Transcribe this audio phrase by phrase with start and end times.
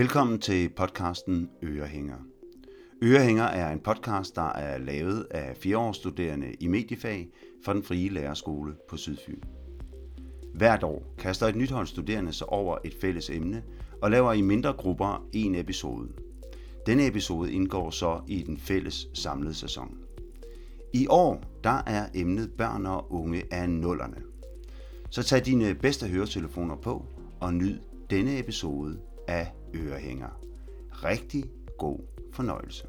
[0.00, 2.16] Velkommen til podcasten Ørehænger.
[3.02, 7.28] Ørehænger er en podcast, der er lavet af fireårsstuderende i mediefag
[7.64, 9.40] fra den frie lærerskole på Sydfyn.
[10.54, 13.62] Hvert år kaster et nyt hold studerende sig over et fælles emne
[14.02, 16.08] og laver i mindre grupper en episode.
[16.86, 19.98] Denne episode indgår så i den fælles samlede sæson.
[20.92, 24.16] I år der er emnet børn og unge af nullerne.
[25.10, 27.04] Så tag dine bedste høretelefoner på
[27.40, 27.78] og nyd
[28.10, 28.98] denne episode
[29.28, 30.30] af Ørehænger.
[31.04, 31.44] Rigtig
[31.78, 31.98] god
[32.32, 32.86] fornøjelse.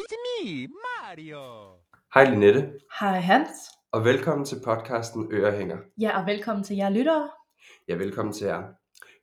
[0.00, 1.40] It's me, Mario.
[2.14, 3.48] Hej Linette, Hej Hans.
[3.92, 5.76] og velkommen til podcasten Ørehænger.
[6.00, 7.30] Ja, og velkommen til jer lyttere.
[7.88, 8.62] Ja, velkommen til jer.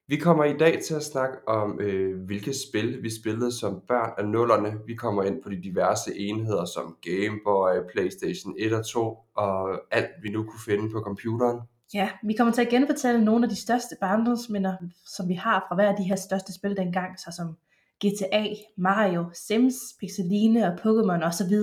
[0.07, 4.13] Vi kommer i dag til at snakke om, øh, hvilke spil vi spillede som børn
[4.17, 4.79] af nullerne.
[4.85, 9.79] Vi kommer ind på de diverse enheder som Game Boy, Playstation 1 og 2, og
[9.91, 11.59] alt vi nu kunne finde på computeren.
[11.93, 14.75] Ja, vi kommer til at genfortælle nogle af de største barndomsminder,
[15.05, 17.57] som vi har fra hver af de her største spil dengang, så som
[18.05, 18.45] GTA,
[18.77, 21.55] Mario, Sims, Pixeline og Pokémon osv.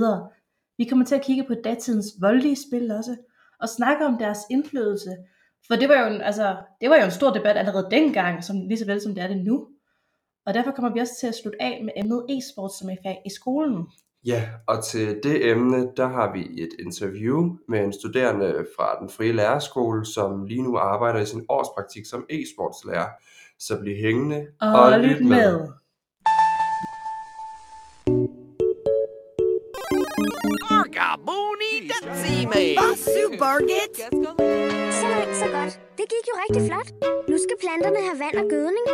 [0.78, 3.16] Vi kommer til at kigge på datidens voldelige spil også,
[3.60, 5.16] og snakke om deres indflydelse.
[5.66, 8.56] For det var jo en, altså, det var jo en stor debat allerede dengang, som,
[8.68, 9.68] lige så vel som det er det nu.
[10.46, 13.22] Og derfor kommer vi også til at slutte af med emnet e-sport som et fag
[13.26, 13.86] i skolen.
[14.26, 19.08] Ja, og til det emne, der har vi et interview med en studerende fra den
[19.08, 23.08] frie lærerskole, som lige nu arbejder i sin årspraktik som e-sportslærer.
[23.58, 25.28] Så bliv hængende Og, og lyt med.
[25.28, 25.68] med.
[32.62, 32.80] Datsime.
[32.80, 33.96] Basu Barget!
[35.00, 35.80] Så langt, så godt.
[35.98, 36.88] Det gik jo rigtig flot.
[37.28, 38.86] Nu skal planterne have vand og gødning.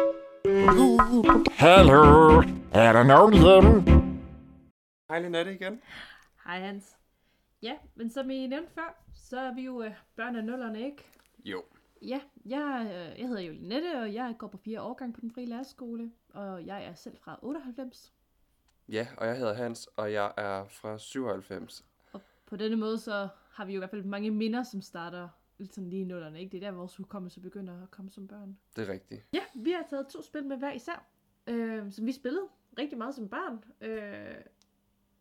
[1.64, 2.02] Hallo,
[2.72, 3.72] er der nogen hjemme?
[5.08, 5.80] Hej Linette igen.
[6.44, 6.96] Hej Hans.
[7.62, 11.04] Ja, men som I nævnte før, så er vi jo øh, børn af nullerne, ikke?
[11.44, 11.62] Jo.
[12.02, 15.30] Ja, jeg, øh, jeg hedder jo Linette, og jeg går på fire årgang på den
[15.34, 18.12] frie lærerskole, og jeg er selv fra 98.
[18.88, 21.84] Ja, og jeg hedder Hans, og jeg er fra 97.
[22.12, 25.28] Og på denne måde, så har vi jo i hvert fald mange minder, som starter
[25.58, 26.52] lidt sådan lige i nullerne, ikke?
[26.52, 28.58] Det er der, vores hukommelse begynder at komme som børn.
[28.76, 29.26] Det er rigtigt.
[29.32, 31.06] Ja, vi har taget to spil med hver især,
[31.46, 32.44] øh, som vi spillede
[32.78, 33.64] rigtig meget som barn.
[33.80, 34.34] Øh,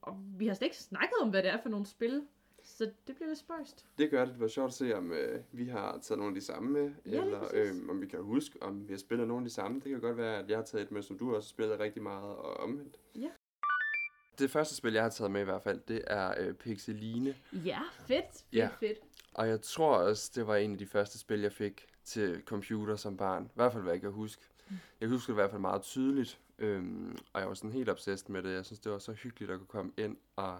[0.02, 2.24] og vi har slet ikke snakket om, hvad det er for nogle spil,
[2.64, 3.86] så det bliver lidt spøjst.
[3.98, 4.34] Det gør det.
[4.34, 6.92] Det var sjovt at se, om øh, vi har taget nogle af de samme med,
[7.06, 9.80] Ja, eller øh, om vi kan huske, om vi har spillet nogle af de samme.
[9.80, 11.80] Det kan godt være, at jeg har taget et med, som du også har spillet
[11.80, 12.98] rigtig meget, og omvendt.
[13.16, 13.30] Ja.
[14.40, 17.36] Det første spil, jeg har taget med i hvert fald, det er øh, Pixeline.
[17.54, 18.70] Ja, fedt, fedt, Ja.
[18.80, 18.98] fedt.
[19.34, 22.96] Og jeg tror også, det var en af de første spil, jeg fik til computer
[22.96, 23.44] som barn.
[23.46, 24.42] I hvert fald, hvad jeg kan huske.
[25.02, 28.30] Jeg husker det i hvert fald meget tydeligt, øhm, og jeg var sådan helt obsessed
[28.30, 28.54] med det.
[28.54, 30.60] Jeg synes, det var så hyggeligt at kunne komme ind og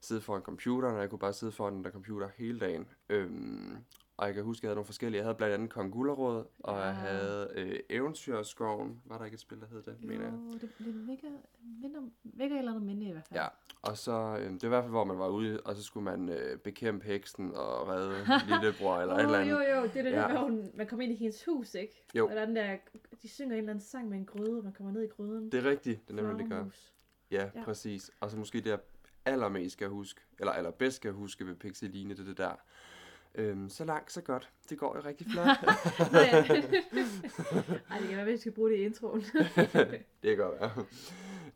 [0.00, 2.88] sidde foran computeren, og jeg kunne bare sidde foran den der computer hele dagen.
[3.08, 3.76] Øhm,
[4.16, 5.18] og jeg kan huske, at jeg havde nogle forskellige.
[5.18, 6.92] Jeg havde blandt andet Kong Gullerød, og jeg Ja.
[6.92, 9.00] havde øh, Eventyrskoven.
[9.04, 10.32] Var der ikke et spil, der hed det, mener jeg?
[10.32, 11.28] Jo, det, det vækker,
[11.82, 13.40] minder, vækker et eller andet minde i hvert fald.
[13.40, 13.46] Ja,
[13.82, 16.04] og så, øh, det var i hvert fald, hvor man var ude, og så skulle
[16.04, 18.14] man øh, bekæmpe heksen og redde
[18.50, 19.50] lillebror eller et eller andet.
[19.52, 20.16] jo, jo, det er det Ja.
[20.16, 22.04] der, hvor hun, man kommer ind i hendes hus, ikke?
[22.14, 22.28] Jo.
[22.28, 22.76] Og der er den der,
[23.22, 25.52] de synger en eller anden sang med en gryde, og man kommer ned i gryden.
[25.52, 26.64] Det er rigtigt, det er nemlig det gør.
[27.30, 27.50] Ja.
[27.54, 28.10] ja, præcis.
[28.20, 28.78] Og så måske det, jeg
[29.24, 32.52] allermest skal huske, eller allerbedst skal huske ved Pixeline, det er det der.
[33.36, 34.50] Øhm, så langt, så godt.
[34.70, 35.46] Det går jo rigtig flot.
[36.12, 36.42] Nå ja.
[37.90, 39.20] Ej, det kan være, at vi skal bruge det i introen.
[40.22, 40.84] det kan godt være.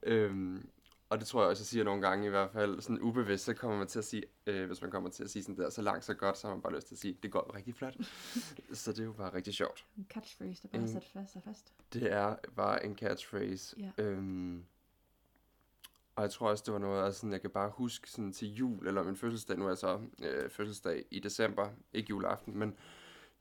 [0.02, 0.68] Øhm,
[1.08, 3.54] og det tror jeg også, jeg siger nogle gange i hvert fald, sådan ubevidst, så
[3.54, 5.82] kommer man til at sige, øh, hvis man kommer til at sige sådan der, så
[5.82, 7.94] langt, så godt, så har man bare lyst til at sige, det går rigtig flot.
[8.72, 9.86] så det er jo bare rigtig sjovt.
[9.98, 10.88] en catchphrase, der bare Mm.
[10.88, 11.72] sat fast og fast.
[11.92, 13.76] Det er bare en catchphrase.
[13.78, 13.90] Ja.
[14.04, 14.64] Øhm,
[16.16, 18.54] og jeg tror også, det var noget, altså sådan, jeg kan bare huske sådan til
[18.54, 22.74] jul, eller min fødselsdag, nu er jeg så øh, fødselsdag i december, ikke juleaften, men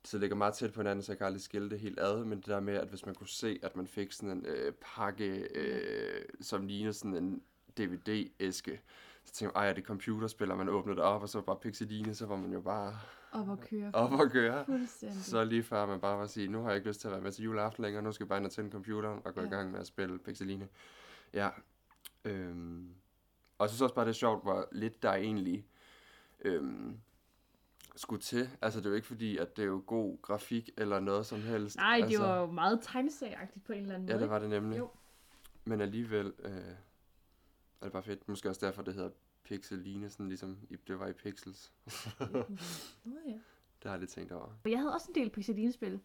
[0.04, 2.38] så ligger meget tæt på hinanden, så jeg kan aldrig skille det helt ad, men
[2.38, 5.48] det der med, at hvis man kunne se, at man fik sådan en øh, pakke,
[5.54, 7.42] øh, som ligner sådan en
[7.78, 8.80] DVD-æske,
[9.24, 11.42] så tænkte jeg, ej, er det computerspil, og man åbnede det op, og så var
[11.44, 12.98] bare Pixeline, så var man jo bare
[13.32, 13.90] Op og køre.
[13.92, 14.64] op og køre.
[14.64, 15.24] Fuldstændig.
[15.24, 17.20] Så lige før man bare var sige, nu har jeg ikke lyst til at være
[17.20, 19.46] med til juleaften længere, nu skal jeg bare ind og tænde computeren og gå ja.
[19.46, 20.68] i gang med at spille Pixeline.
[21.34, 21.48] Ja.
[22.24, 22.94] Øhm.
[23.58, 25.66] Og jeg synes også bare, det er sjovt, hvor lidt der egentlig
[26.40, 27.00] øhm,
[27.96, 28.48] skulle til.
[28.62, 31.40] Altså, det er jo ikke fordi, at det er jo god grafik eller noget som
[31.40, 31.76] helst.
[31.76, 34.16] Nej, det altså, var jo meget tegnesagagtigt på en eller anden måde.
[34.16, 34.78] Ja, det var det nemlig.
[34.78, 34.90] Jo.
[35.64, 36.52] Men alligevel øh,
[37.80, 38.28] er det bare fedt.
[38.28, 39.10] Måske også derfor, det hedder
[39.44, 41.72] Pixeline, sådan ligesom det var i Pixels.
[43.04, 43.32] Nå ja.
[43.32, 44.48] det har jeg lidt tænkt over.
[44.64, 46.00] Jeg havde også en del Pixeline-spil.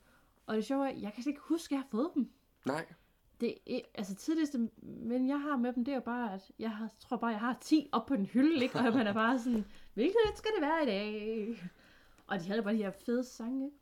[0.46, 2.32] Og det sjove er, jeg kan slet ikke huske, at jeg har fået dem.
[2.66, 2.86] Nej,
[3.46, 6.72] Det er, altså tidligste, men jeg har med dem, det er jo bare, at jeg
[6.72, 8.78] har, tror bare, jeg har 10 op på den hylde, ikke?
[8.80, 11.72] Og man er bare sådan, hvilket et skal det være i dag?
[12.28, 13.78] Og de havde bare de her fede sange, ikke?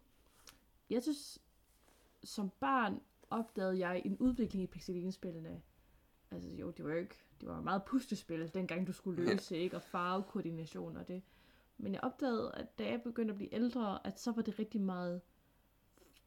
[0.89, 1.39] Jeg synes,
[2.23, 5.61] som barn opdagede jeg en udvikling i Pixeline-spillene.
[6.31, 9.75] Altså jo, det var jo ikke, det var meget puslespil, dengang du skulle løse, ikke?
[9.75, 11.21] Og farvekoordination og det.
[11.77, 14.81] Men jeg opdagede, at da jeg begyndte at blive ældre, at så var det rigtig
[14.81, 15.21] meget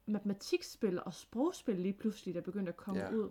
[0.07, 3.11] matematikspil og sprogspil lige pludselig, der begyndte at komme Ja.
[3.11, 3.29] ud.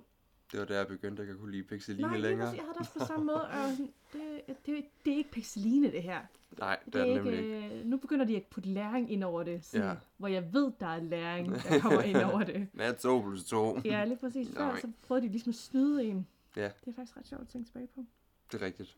[0.53, 2.47] Det var der, jeg begyndte at kunne lide Pixeline Nej, længere.
[2.47, 2.57] præcis.
[2.57, 3.45] jeg havde det også på samme måde.
[3.45, 6.21] Og sådan, det, det, det er ikke Pixeline, det her.
[6.59, 7.65] Nej, det Det er er det nemlig ikke.
[7.65, 9.95] ikke, øh, nu begynder de at putte læring ind over det, sådan, Ja.
[10.17, 12.69] hvor jeg ved, der er læring, der kommer ind over det.
[12.79, 13.79] Ja, 2 plus 2.
[13.85, 14.49] Ja, lige præcis.
[14.49, 14.81] Før Nej.
[14.81, 16.27] så prøvede de ligesom at snyde en.
[16.57, 16.63] Ja.
[16.85, 18.05] Det er faktisk ret sjovt at tænke tilbage på.
[18.53, 18.97] Det er rigtigt.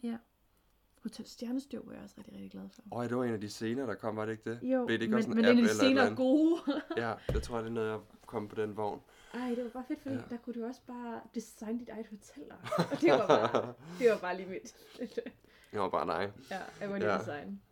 [1.02, 2.82] Hotel Stjernestøv var jeg også rigtig, rigtig glad for.
[2.92, 4.58] Åh, det var en af de scener, der kom, var det ikke det?
[4.62, 6.60] Jo, Blev det ikke men, også en men app en af de senere gode.
[6.96, 9.00] Ja, det tror jeg, det er noget, jeg kom på den vogn.
[9.34, 10.20] Ej, det var bare fedt, fordi Ja.
[10.30, 12.44] der kunne du også bare designe dit eget hotel.
[12.92, 14.76] Og det var bare, det var bare lige mit.
[15.72, 16.30] Jeg var bare nej.
[16.50, 17.18] ja, jeg var ja.
[17.18, 17.62] design.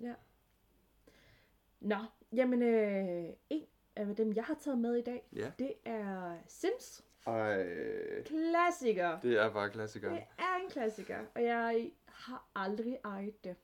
[0.00, 0.14] Ja.
[1.80, 1.96] Nå,
[2.32, 3.64] jamen øh, en
[3.96, 5.50] af dem, jeg har taget med i dag, Ja.
[5.58, 7.04] det er Sims.
[7.26, 7.66] Ej,
[8.24, 9.20] Klassiker.
[9.20, 10.10] det er bare klassiker.
[10.10, 13.56] Det er en klassiker, og jeg har aldrig ejet det.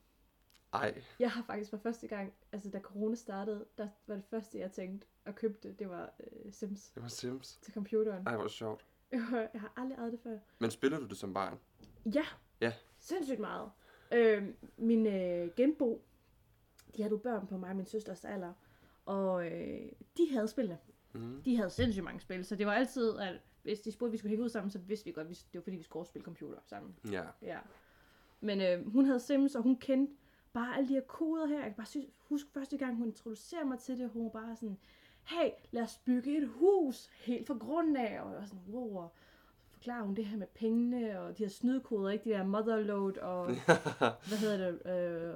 [0.73, 4.59] Ej, Jeg har faktisk for første gang, altså da corona startede, der var det første,
[4.59, 7.57] jeg tænkte at købe det, det var øh, Sims det var Sims.
[7.63, 8.27] til computeren.
[8.27, 8.87] Ej, hvor sjovt.
[9.13, 10.39] Jeg har aldrig ejet det før.
[10.59, 11.59] Men spiller du det som barn?
[12.15, 12.25] Ja,
[12.61, 12.73] Ja.
[12.99, 13.71] sindssygt meget.
[14.13, 16.05] Øh, min øh, genbo,
[16.97, 18.53] de havde jo børn på mig og min søsters alder,
[19.07, 20.79] og øh, de havde spillene.
[21.13, 21.43] Mm.
[21.43, 24.19] De havde sindssygt mange spil, så det var altid, at hvis de spurgte, at vi
[24.19, 26.25] skulle hænge ud sammen, så vidste vi godt, at det var fordi, vi skulle spille
[26.25, 26.97] computer sammen.
[27.11, 27.25] Ja.
[27.43, 27.59] Ja.
[28.43, 30.13] Men øh, hun havde Sims, og hun kendte
[30.53, 31.57] bare alle de her koder her.
[31.57, 34.57] Jeg kan bare synes, huske første gang, hun introducerede mig til det, hun var bare
[34.57, 34.79] sådan,
[35.25, 38.21] hey, lad os bygge et hus helt fra grunden af.
[38.23, 38.97] Og jeg var sådan, wow.
[38.97, 39.13] Og
[39.73, 42.25] forklarer hun det her med pengene, og de her snydekoder, ikke?
[42.25, 43.47] De der motherload, og
[44.29, 44.87] hvad hedder det?
[44.87, 45.35] Øh,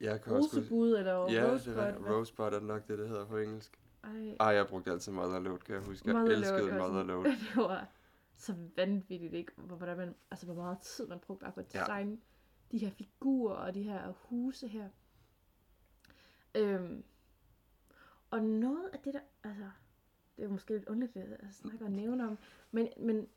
[0.00, 1.74] Jeg kan også rosebud, eller Ja, rosebud.
[1.74, 3.78] hvad- Rosebud er det nok det, det hedder på engelsk.
[4.04, 6.08] Ej, Ej, jeg brugte altid Motherload, kan jeg huske.
[6.08, 7.24] Jeg Motherload, elskede Motherload.
[7.54, 7.88] det var
[8.36, 9.52] så vanvittigt, ikke?
[9.56, 11.80] Hvor, hvordan man, altså, hvor meget tid man brugte bare på at Ja.
[11.80, 12.18] designe
[12.72, 14.88] de her figurer og de her huse her.
[16.54, 17.04] Øhm,
[18.30, 19.70] og noget af det der, altså,
[20.36, 22.38] det er måske lidt underligt at snakke og nævne om,
[22.70, 23.28] men, men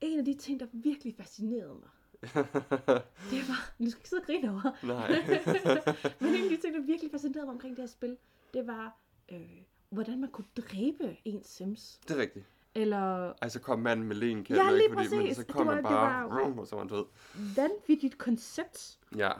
[0.00, 1.88] en af de ting, der virkelig fascinerede mig,
[3.30, 5.08] det var, nu skal jeg ikke sidde og grine over, Nej.
[6.20, 8.16] men en af de ting, der virkelig fascinerede mig omkring det her spil,
[8.54, 8.96] det var,
[9.32, 12.00] øh, hvordan man kunne dræbe en Sims.
[12.08, 12.46] det er rigtigt.
[12.74, 14.76] Eller Ej, så kom manden med len, Ja, ikke?
[14.78, 17.04] lige Fordi, men så kom var- han bare, var- rum, og så var han død.
[17.56, 19.30] vanvittigt koncept, Ja.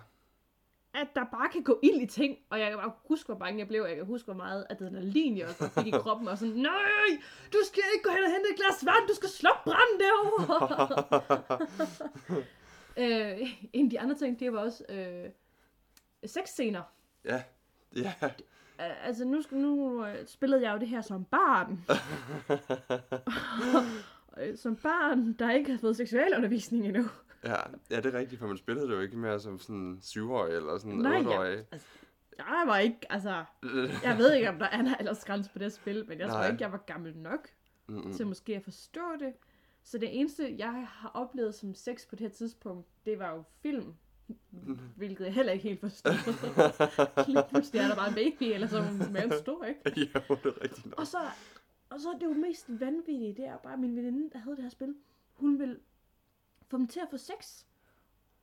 [0.95, 3.59] at der bare kan gå ild i ting, og jeg kan bare huske, hvor bange
[3.59, 6.39] jeg blev, og jeg kan huske, hvor meget adrenalin jeg også fik i kroppen, og
[6.39, 7.21] sådan, nej,
[7.53, 11.67] du skal ikke gå hen og hente et glas vand, du skal slukke branden derovre.
[13.03, 15.31] øh, en af de andre ting, det var også øh,
[16.27, 16.83] sexscener.
[17.25, 17.43] Ja.
[17.97, 18.13] Ja.
[18.81, 21.79] Øh, Altså, nu, nu øh, spillede jeg jo det her som barn.
[24.39, 27.05] Øh, som barn, der ikke har fået seksualundervisning endnu.
[27.45, 27.57] Ja,
[27.91, 30.79] ja, det er rigtigt, for man spillede det jo ikke mere som sådan 7-årig eller
[30.79, 31.23] sådan Nej, ja.
[31.23, 31.65] 8-årig.
[31.73, 31.87] Altså,
[32.39, 33.45] jeg var ikke, altså,
[34.05, 36.51] jeg ved ikke, om der er en aldersgrænse på det spil, men jeg tror Nej.
[36.51, 37.49] ikke, jeg var gammel nok
[37.87, 38.13] Mm-mm.
[38.13, 39.33] til måske at forstå det.
[39.85, 43.43] Så det eneste, jeg har oplevet som sex på det her tidspunkt, det var jo
[43.63, 43.95] film.
[44.97, 46.13] Hvilket jeg heller ikke helt forstod.
[47.29, 49.81] Lige pludselig er der bare en baby, eller så er maven stor, ikke?
[49.87, 51.01] jo, det er rigtigt nok.
[51.01, 51.19] Og så,
[51.91, 54.63] og så er det jo mest vanvittige, det er bare min veninde, der havde det
[54.63, 54.95] her spil.
[55.33, 55.79] Hun vil
[56.69, 57.65] få dem til at få sex.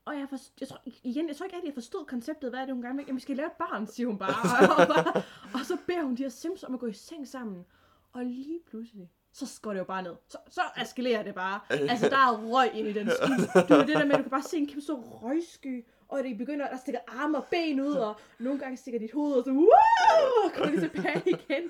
[0.06, 2.66] Og jeg, for, jeg tror, igen, jeg tror ikke rigtig, jeg forstod konceptet, hvad er
[2.66, 3.06] det, hun gerne vil.
[3.08, 4.70] Jamen, vi skal lave et barn, siger hun bare.
[4.82, 7.66] Og, bare, og så beder hun de her sims om at gå i seng sammen.
[8.14, 9.12] Og lige pludselig,
[9.46, 10.16] så går det jo bare ned.
[10.30, 11.60] Så, så eskalerer det bare.
[11.92, 13.32] Altså, der er røg ind i den sky.
[13.62, 15.86] Det var det der med, at du kan bare se en kæmpe stor røgsky.
[16.10, 19.34] Og det begynder, der stikker arme og ben ud, og nogle gange stikker dit hoved,
[19.34, 21.64] og så wow, og kommer det tilbage igen.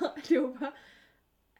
[0.00, 0.72] Og det var bare,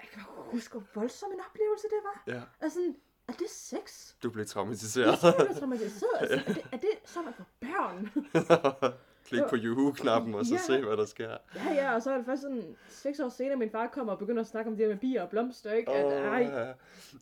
[0.00, 2.34] jeg kan bare huske, hvor voldsom en oplevelse det var.
[2.34, 2.96] Ja, Altså, sådan,
[3.28, 4.12] er det sex?
[4.22, 5.18] du blev Jeg traumatiseret.
[5.18, 6.10] tror, jeg blev traumatiseret.
[6.20, 8.10] Altså, er, det, er det så man for børn?
[9.32, 10.60] Klik på Juhu-knappen, og så Ja.
[10.60, 11.36] se, hvad der sker.
[11.56, 14.18] ja, ja, og så er det først sådan seks år senere, min far kommer og
[14.18, 15.92] begynder at snakke om det her med bier og blomster, ikke?
[15.92, 16.72] At, ej, ja.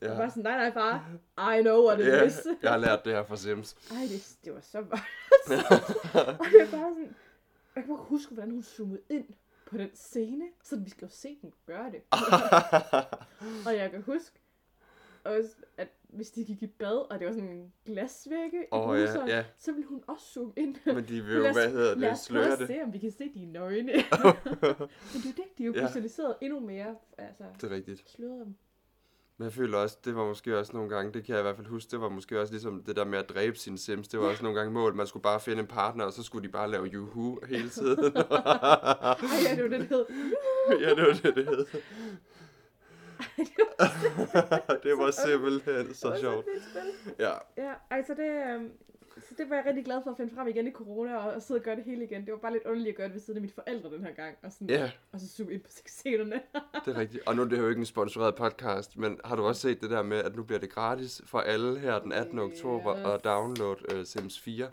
[0.08, 1.10] jeg var sådan, nej, nej, far,
[1.58, 2.46] I know what it Ja, is.
[2.62, 3.76] jeg har lært det her fra Sims.
[3.90, 5.70] Ej, det, det var så voldsomt.
[6.40, 7.14] og det er bare sådan,
[7.76, 9.24] jeg kan bare huske, hvordan hun zoomede ind
[9.66, 12.00] på den scene, så vi skal jo se den gøre det.
[13.66, 14.40] og jeg kan huske,
[15.24, 18.98] også, at hvis de gik i bad, og det var sådan en glasvægge i Åh,
[19.00, 19.44] ja, ja.
[19.58, 20.76] så ville hun også zoome ind.
[20.86, 22.66] Men de vil jo, Lad os- hvad hedder Lad det, os sløre det.
[22.66, 23.92] se, om vi kan se dine nøgne.
[23.92, 25.86] Men det er jo det, de er jo Ja.
[25.86, 28.10] visualiseret endnu mere, altså Det er rigtigt.
[28.10, 28.54] sløret dem.
[29.36, 31.56] Men jeg føler også, det var måske også nogle gange, det kan jeg i hvert
[31.56, 34.08] fald huske, det var måske også ligesom det der med at dræbe sine sims.
[34.08, 34.94] Det var også nogle gange mål.
[34.94, 37.98] Man skulle bare finde en partner, og så skulle de bare lave juhu hele tiden.
[38.16, 39.16] Ej,
[39.48, 40.04] ja, det var det, det hed.
[40.80, 41.66] ja, det var det, det hed.
[44.84, 46.46] det var simpelthen så sjovt.
[47.18, 48.70] Ja, Ja, altså det, øhm,
[49.28, 51.42] så det var jeg rigtig glad for at finde frem igen i corona, og, og
[51.42, 52.24] sidde og gøre det hele igen.
[52.24, 54.12] Det var bare lidt underligt at gøre det ved siden af mine forældre den her
[54.14, 56.40] gang, og, sådan, ja, og så zoome ind på scenerne.
[56.84, 57.28] det er rigtigt.
[57.28, 59.90] Og nu er det jo ikke en sponsoreret podcast, men har du også set det
[59.90, 62.38] der med, at nu bliver det gratis for alle her den 18.
[62.38, 63.06] oktober Yes.
[63.06, 64.70] at downloade uh, Sims 4?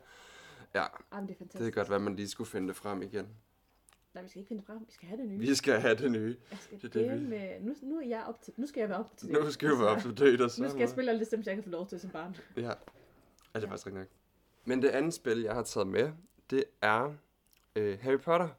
[0.75, 1.59] Ja, Jamen, det er fantastisk.
[1.59, 3.27] det er godt, hvad man lige skulle finde det frem igen.
[4.17, 4.79] Nej, vi skal ikke finde det frem.
[4.87, 5.39] Vi skal have det nye.
[5.39, 6.35] Vi skal have det nye.
[6.51, 8.67] Jeg skal det er det, det, vi- med, nu, nu, er jeg op til, nu
[8.67, 9.43] skal jeg være op til det.
[9.43, 10.63] Nu skal vi være up to date og så.
[10.63, 12.35] Nu skal jeg spille alle de sims, jeg kan få lov til som barn.
[12.57, 12.75] Ja, ja det
[13.53, 13.65] er Ja.
[13.65, 14.07] faktisk rigtig nok.
[14.65, 16.11] Men det andet spil, jeg har taget med,
[16.49, 17.13] det er
[17.75, 18.49] øh, Harry Potter.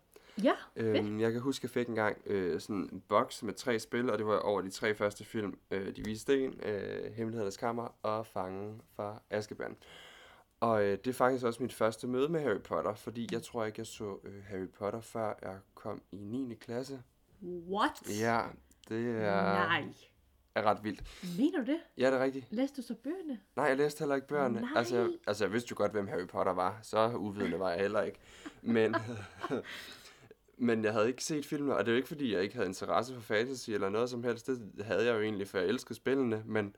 [0.43, 3.79] Ja, Øhm, jeg kan huske, at jeg fik engang øh, sådan en boks med tre
[3.79, 5.59] spil, og det var over de tre første film.
[5.71, 9.77] Øh, de viste sten, øh, Hemmelighedernes Kammer og Fangen fra Azkaban.
[10.61, 13.65] Og øh, det er faktisk også mit første møde med Harry Potter, fordi jeg tror
[13.65, 16.55] ikke, jeg så øh, Harry Potter, før jeg kom i 9.
[16.55, 17.03] klasse.
[17.43, 17.93] What?
[18.21, 18.43] Ja,
[18.88, 19.85] det er, Nej.
[20.55, 21.03] er ret vildt.
[21.38, 21.81] Mener du det?
[21.99, 22.47] Ja, det er rigtigt.
[22.50, 23.41] Læste du så bøgerne?
[23.57, 24.61] Nej, jeg læste heller ikke bøgerne.
[24.61, 24.71] Nej.
[24.77, 26.79] Altså, jeg, altså, jeg vidste jo godt, hvem Harry Potter var.
[26.83, 28.19] Så uvidende var jeg heller ikke.
[28.62, 28.95] Men,
[30.69, 32.69] men jeg havde ikke set filmene, og det er jo ikke, fordi jeg ikke havde
[32.69, 34.47] interesse for fantasy eller noget som helst.
[34.47, 36.43] Det havde jeg jo egentlig, for jeg elskede spillene.
[36.47, 36.77] Men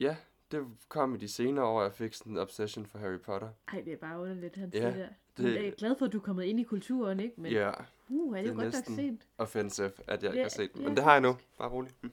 [0.00, 0.16] ja,
[0.52, 3.48] det kom i de senere år, jeg fik sådan en obsession for Harry Potter.
[3.72, 5.08] Ej, det er bare underligt, han Ja, siger der.
[5.36, 7.34] det- Men jeg er glad for, at du er kommet ind i kulturen, ikke?
[7.40, 7.70] Men, Ja,
[8.08, 9.26] uh, er det, det er godt næsten- nok sent.
[9.38, 10.82] offensive, at jeg ikke Ja, har set dem.
[10.82, 11.36] ja, Men det har jeg nu.
[11.58, 11.94] Bare roligt.
[12.02, 12.12] Hm.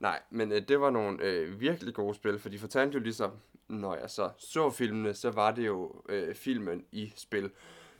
[0.00, 3.30] Nej, men øh, det var nogle øh, virkelig gode spil, for de fortalte jo ligesom,
[3.68, 7.50] når jeg så så filmene, så var det jo øh, filmen i spil.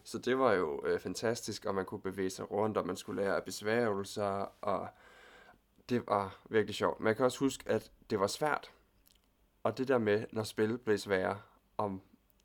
[0.04, 3.22] Så det var jo øh, fantastisk, og man kunne bevæge sig rundt, og man skulle
[3.22, 4.88] lære besværgelser, og
[5.88, 7.00] det var virkelig sjovt.
[7.00, 8.70] Men jeg kan også huske, at det var svært.
[9.62, 11.38] Og det der med, når spil blev svære,
[11.78, 12.00] om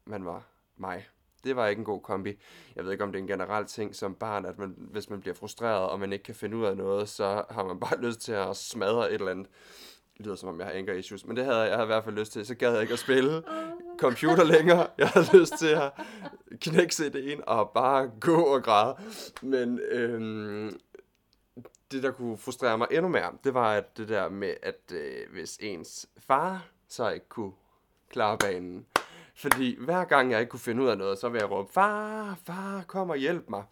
[0.05, 1.07] man var mig,
[1.43, 2.39] det var ikke en god kombi.
[2.75, 5.21] Jeg ved ikke, om det er en generel ting som barn, at man, hvis man
[5.21, 8.19] bliver frustreret, og man ikke kan finde ud af noget, så har man bare lyst
[8.21, 9.47] til at smadre et eller andet.
[10.17, 11.93] Det lyder som om, jeg har anger issues, men det havde jeg, jeg havde i
[11.93, 12.45] hvert fald lyst til.
[12.45, 13.43] Så gad jeg ikke at spille
[13.97, 14.87] computer længere.
[14.97, 15.91] Jeg havde lyst til at
[16.61, 18.95] knække CD'en og bare gå og græde.
[19.41, 20.79] Men øhm,
[21.91, 25.31] det, der kunne frustrere mig endnu mere, det var at det der med, at øh,
[25.33, 27.51] hvis ens far så ikke kunne
[28.09, 28.85] klare banen.
[29.35, 32.37] Fordi hver gang jeg ikke kunne finde ud af noget, så ville jeg råbe, far,
[32.43, 33.63] far, kom og hjælp mig.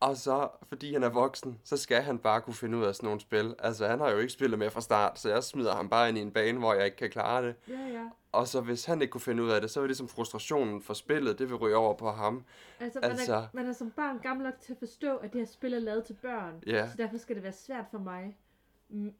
[0.00, 3.06] Og så, fordi han er voksen, så skal han bare kunne finde ud af sådan
[3.06, 3.54] nogle spil.
[3.58, 6.18] Altså, han har jo ikke spillet med fra start, så jeg smider ham bare ind
[6.18, 7.54] i en bane, hvor jeg ikke kan klare det.
[7.68, 8.04] Ja, ja.
[8.32, 10.82] Og så hvis han ikke kunne finde ud af det, så var det ligesom frustrationen
[10.82, 12.44] for spillet, det vil ryge over på ham.
[12.80, 15.40] Altså, man, Altså- Er, man er som barn gammel nok til at forstå, at det
[15.40, 16.62] her spil er lavet til børn.
[16.66, 16.88] Ja.
[16.90, 18.36] Så derfor skal det være svært for mig.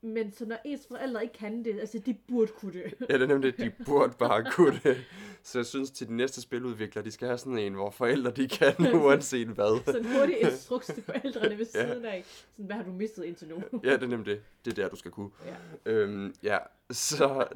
[0.03, 2.95] Men så når ens forældre ikke kan det, altså de burde kunne det.
[3.11, 4.97] Ja, det er nemlig, de burde bare kunne det.
[5.43, 8.49] Så jeg synes, til de næste spiludviklere, de skal have sådan en, hvor forældre de
[8.49, 9.85] kan, uanset hvad.
[9.93, 11.87] så en hurtig instruks til forældrene ved Ja.
[11.93, 12.25] siden af.
[12.53, 13.63] Sådan, hvad har du mistet indtil nu?
[13.85, 14.43] Ja, det er nemlig det.
[14.65, 15.31] Det er der, du skal kunne.
[15.47, 15.55] Ja.
[15.93, 16.59] Øhm, ja,
[16.91, 17.47] så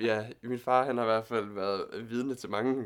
[0.00, 2.84] ja, min far han har i hvert fald været vidne til mange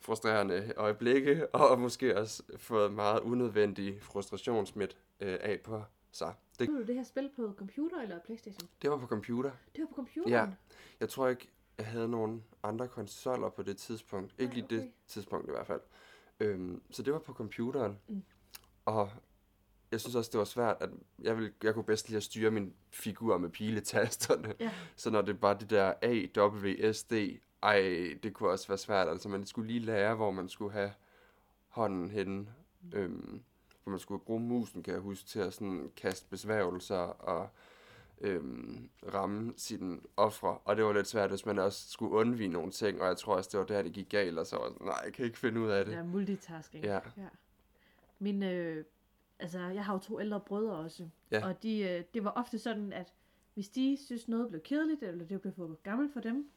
[0.00, 6.32] frustrerende øjeblikke, og måske også fået meget unødvendig frustrationsmidt øh, af på sig.
[6.58, 8.68] Det, Spiller du det her spil på computer eller Playstation?
[8.82, 9.50] det var på computer.
[9.76, 10.30] Det var på computeren?
[10.30, 10.46] Ja.
[11.00, 11.48] Jeg tror ikke,
[11.78, 14.34] jeg havde nogen andre konsoller på det tidspunkt.
[14.38, 14.90] Ikke lige det okay.
[15.06, 15.80] tidspunkt i hvert fald.
[16.40, 17.98] Øhm, så det var på computeren.
[18.08, 18.22] Mm.
[18.84, 19.10] Og
[19.92, 20.90] jeg synes også, det var svært, at
[21.22, 24.54] jeg, ville, jeg kunne bedst lide at styre min figur med piletasterne.
[24.60, 24.72] Ja.
[24.96, 27.12] Så når det bare det der A, W, S, D,
[27.62, 27.80] ej,
[28.22, 29.08] det kunne også være svært.
[29.08, 30.92] Altså man skulle lige lære, hvor man skulle have
[31.68, 32.46] hånden henne.
[32.94, 33.42] Øhm,
[33.88, 37.48] hvor man skulle bruge musen, kan jeg huske, til at sådan kaste besværgelser og
[38.20, 40.58] øhm, ramme sine ofre.
[40.64, 43.36] Og det var lidt svært, hvis man også skulle undvige nogle ting, og jeg tror
[43.36, 45.38] også, det var der, det gik galt, og så var sådan, nej, jeg kan ikke
[45.38, 45.92] finde ud af det.
[45.92, 46.84] Ja, multitasking.
[46.84, 47.00] Ja.
[47.16, 47.28] ja.
[48.18, 48.84] Min, øh,
[49.38, 51.08] altså, jeg har jo to ældre brødre også.
[51.30, 51.46] Ja.
[51.46, 53.12] Og de, øh, det var ofte sådan, at
[53.54, 56.50] hvis de synes noget blev kedeligt, eller det blev for gammelt for dem,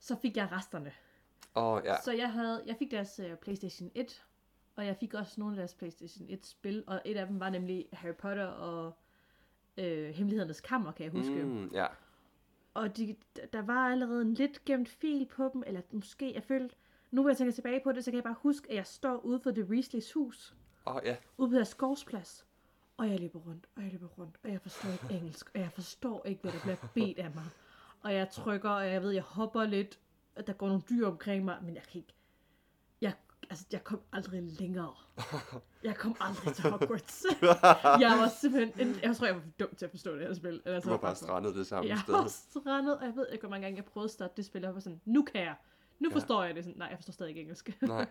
[0.00, 0.92] så fik jeg resterne.
[1.54, 4.24] Og ja, Så jeg, havde, jeg fik deres uh, PlayStation 1,
[4.78, 7.50] og jeg fik også nogle af deres PlayStation 1 spil, og et af dem var
[7.50, 8.98] nemlig Harry Potter og
[9.76, 11.42] øh, Hemmelighedernes Kammer, kan jeg huske.
[11.44, 11.70] Mm.
[11.74, 11.86] ja,
[12.74, 13.16] Og de,
[13.52, 16.74] der var allerede en lidt gemt fil på dem, eller måske, jeg følte,
[17.10, 19.16] nu hvor jeg tænker tilbage på det, så kan jeg bare huske, at jeg står
[19.16, 20.54] ude for The Weasleys hus,
[20.84, 22.46] og ja, ude på deres skovsplads,
[22.96, 25.72] og jeg løber rundt, og jeg løber rundt, og jeg forstår ikke engelsk, og jeg
[25.72, 27.44] forstår ikke, hvad der bliver bedt af mig.
[28.02, 29.98] Og jeg trykker, og jeg ved, jeg hopper lidt,
[30.36, 32.14] og der går nogle dyr omkring mig, men jeg kan ikke,
[33.50, 34.94] altså, jeg kom aldrig længere.
[35.82, 37.26] Jeg kom aldrig til Hogwarts.
[38.04, 40.34] jeg var simpelthen, en, jeg tror, jeg var for dum til at forstå det her
[40.34, 40.62] spil.
[40.64, 42.14] Eller, Du var bare strandet det samme Jeg sted.
[42.14, 44.62] var strandet, og jeg ved ikke, hvor mange gange jeg prøvede at starte det spil,
[44.64, 45.54] og jeg var sådan, nu kan jeg.
[45.98, 46.14] Nu Ja.
[46.14, 46.64] forstår jeg det.
[46.64, 47.78] Sådan, nej, jeg forstår stadig ikke engelsk.
[47.82, 48.06] Nej.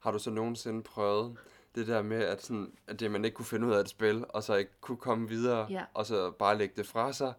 [0.00, 1.36] Har du så nogensinde prøvet
[1.74, 4.24] det der med, at, sådan, at det man ikke kunne finde ud af et spil,
[4.28, 5.84] og så ikke kunne komme videre, Ja.
[5.94, 7.32] og så bare lægge det fra sig,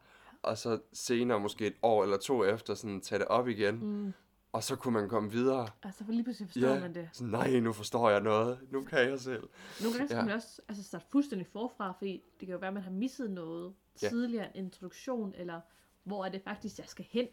[0.43, 4.13] og så senere, måske et år eller to efter, sådan tage det op igen, Mm.
[4.51, 5.67] Og så kunne man komme videre.
[5.83, 7.09] Altså, for lige pludselig forstår Ja, man det.
[7.13, 8.59] sådan, nej, nu forstår jeg noget.
[8.71, 9.49] Nu kan jeg selv.
[9.81, 10.25] Nogle gange skal Ja.
[10.25, 13.31] man også altså, starte fuldstændig forfra, fordi det kan jo være, at man har misset
[13.31, 14.09] noget Ja.
[14.09, 15.61] tidligere, en introduktion, eller
[16.03, 17.27] hvor er det faktisk, jeg skal hen.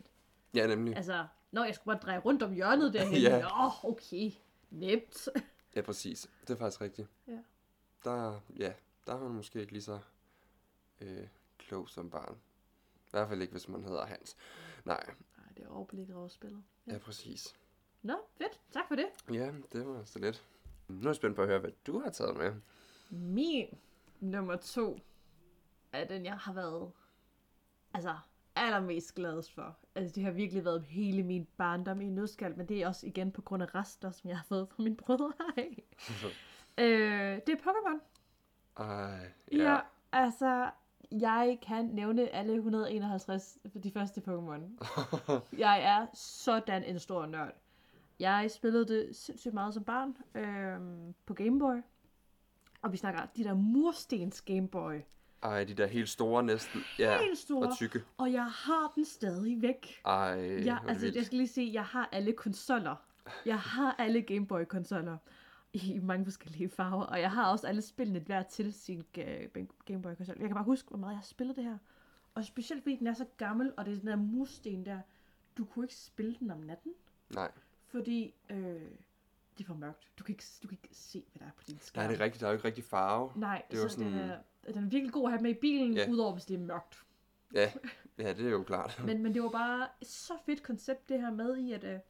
[0.55, 0.97] Ja, nemlig.
[0.97, 3.23] Altså, når jeg skulle bare dreje rundt om hjørnet derhen.
[3.23, 3.41] Ja.
[3.43, 4.31] Nå, okay.
[4.71, 5.29] Nemt.
[5.77, 6.31] Ja, præcis.
[6.41, 7.09] Det er faktisk rigtigt.
[7.29, 7.39] Ja.
[8.05, 8.73] Der, ja,
[9.07, 9.99] der er man måske ikke lige så
[11.01, 11.27] øh,
[11.59, 12.37] klog som barn.
[13.07, 14.37] I hvert fald ikke, hvis man hedder Hans.
[14.85, 15.05] Nej,
[15.57, 16.63] det er overblikket over spillet.
[16.87, 17.55] ja, ja præcis.
[18.03, 18.61] Nå, fedt.
[18.71, 19.07] Tak for det.
[19.33, 20.45] Ja, det var så lidt.
[20.89, 22.55] Nu er jeg spændt på at høre, hvad du har taget med.
[23.11, 23.67] Min
[24.21, 24.99] nummer to
[25.93, 26.93] er den, jeg har været
[27.95, 28.17] altså,
[28.57, 29.77] allermest glad for.
[29.95, 33.33] Altså, det har virkelig været hele min barndom i nødskal, men det er også igen
[33.33, 35.33] på grund af rester, som jeg har fået fra mine brødre.
[35.57, 35.69] Ej.
[36.85, 38.01] øh, det er Pokémon.
[38.77, 39.73] Ej, ja.
[39.73, 39.81] ja,
[40.13, 40.71] altså,
[41.13, 44.61] jeg kan nævne alle 151 for de første Pokémon.
[45.59, 47.53] jeg er sådan en stor nørd.
[48.21, 51.77] Jeg spillede det sindssygt meget som barn øhm, på Game Boy.
[52.83, 54.95] Og vi snakker de der murstens Game Boy.
[55.43, 56.81] Ej, de der helt store næsten.
[56.99, 57.67] Ja, Helt store.
[57.69, 58.03] og tykke.
[58.19, 60.01] Og jeg har den stadig væk.
[60.05, 60.13] Ej,
[60.65, 61.17] Jeg, altså, vildt.
[61.17, 62.97] jeg skal lige sige, jeg har alle konsoller.
[63.47, 65.17] Jeg har alle Game Boy konsoller
[65.73, 69.05] i mange forskellige farver, og jeg har også alle spillene hver til sin uh,
[69.85, 70.37] Game Boy konsol.
[70.39, 71.79] Jeg kan bare huske, hvor meget jeg har spillet det her.
[72.35, 75.01] Og specielt fordi den er så gammel, og det er den der mursten der.
[75.59, 76.93] Du kunne ikke spille den om natten,
[77.35, 77.51] Nej,
[77.87, 78.57] fordi øh,
[79.59, 80.13] det er for mørkt.
[80.19, 82.03] Du kan, ikke, du kan ikke se, hvad der er på din skærm.
[82.03, 82.41] Nej, det er rigtigt.
[82.41, 83.31] Der er jo ikke rigtig farve.
[83.37, 85.51] Nej, Det er jo så den, sådan- er, den er virkelig god at have med
[85.51, 86.11] i bilen, Ja.
[86.11, 87.03] udover hvis det er mørkt.
[87.55, 87.73] Ja,
[88.19, 89.01] ja, det er jo klart.
[89.07, 92.01] Men, men det var bare et så fedt koncept, det her med i, at uh,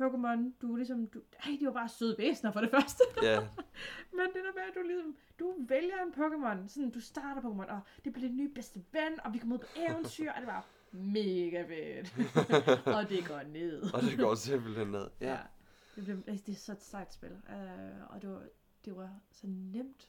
[0.00, 3.02] Pokémon, du er ligesom, du, ej, de var bare søde væsener for det første.
[3.22, 3.40] ja,
[4.16, 7.72] men det der med, at du ligesom, du vælger en Pokémon, sådan, du starter Pokémon,
[7.72, 10.46] og det bliver din nye bedste ven, og vi kommer ud på eventyr, og det
[10.46, 12.14] var mega fedt.
[12.96, 13.94] og det går ned.
[13.94, 15.10] og det går simpelthen ned.
[15.20, 15.38] Ja, ja.
[15.96, 18.42] Det, blev, altså, det er så et sejt spil, uh, og det var,
[18.84, 20.08] det var så nemt.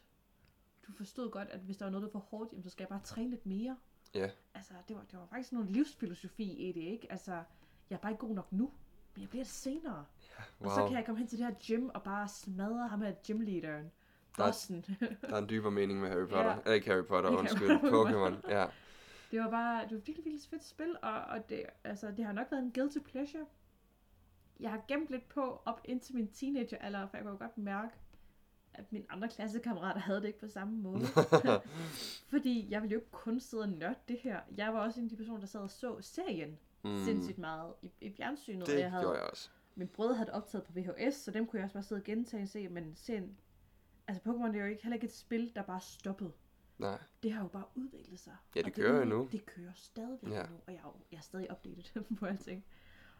[0.87, 2.83] Du forstod godt, at hvis der var noget, der var for hårdt, jamen, så skal
[2.83, 3.77] jeg bare træne lidt mere.
[4.13, 4.29] ja.
[4.53, 7.11] Altså, det var, det var faktisk nogle livsfilosofi i det, ikke?
[7.11, 7.31] Altså,
[7.89, 8.71] jeg er bare ikke god nok nu,
[9.19, 10.05] men jeg bliver det senere.
[10.59, 10.87] Og så Wow.
[10.87, 13.91] kan jeg komme hen til det her gym og bare smadre ham her gymleaderen.
[14.37, 14.85] Der er- Bossen.
[15.21, 16.51] Der er en dybere mening med Harry Potter.
[16.51, 16.59] Ja.
[16.65, 16.71] Ja.
[16.71, 17.71] Ikke Harry Potter, undskyld.
[17.95, 18.49] Pokémon.
[18.51, 18.65] Ja.
[19.31, 22.31] det var bare, det var virkelig, virkelig fedt spil, og, og det, altså, det har
[22.33, 23.45] nok været en guilty pleasure.
[24.59, 27.91] Jeg har gemt lidt på op indtil min teenageralder, for jeg kunne godt mærke,
[28.73, 31.01] at mine andre klassekammerater havde det ikke på samme måde.
[32.31, 34.39] Fordi jeg ville jo ikke kun sidde og nørde det her.
[34.57, 37.03] Jeg var også en af de personer, der sad og så serien mm.
[37.05, 38.61] sindssygt meget i, i fjernsynet.
[38.63, 39.49] og Det jeg havde, gjorde jeg også.
[39.75, 42.03] Min brødre havde det optaget på VHS, så dem kunne jeg også bare sidde og
[42.03, 43.37] gentage og se, men serien...
[44.07, 46.31] Altså Pokémon det er jo ikke, heller ikke et spil, der bare stoppede.
[46.77, 46.97] Nej.
[47.23, 48.35] Det har jo bare udviklet sig.
[48.55, 49.27] Ja, det Og kører jo nu.
[49.31, 50.43] Det kører stadigvæk Ja.
[50.43, 52.65] nu, og jeg er, jo, jeg er stadig opdateret på alting.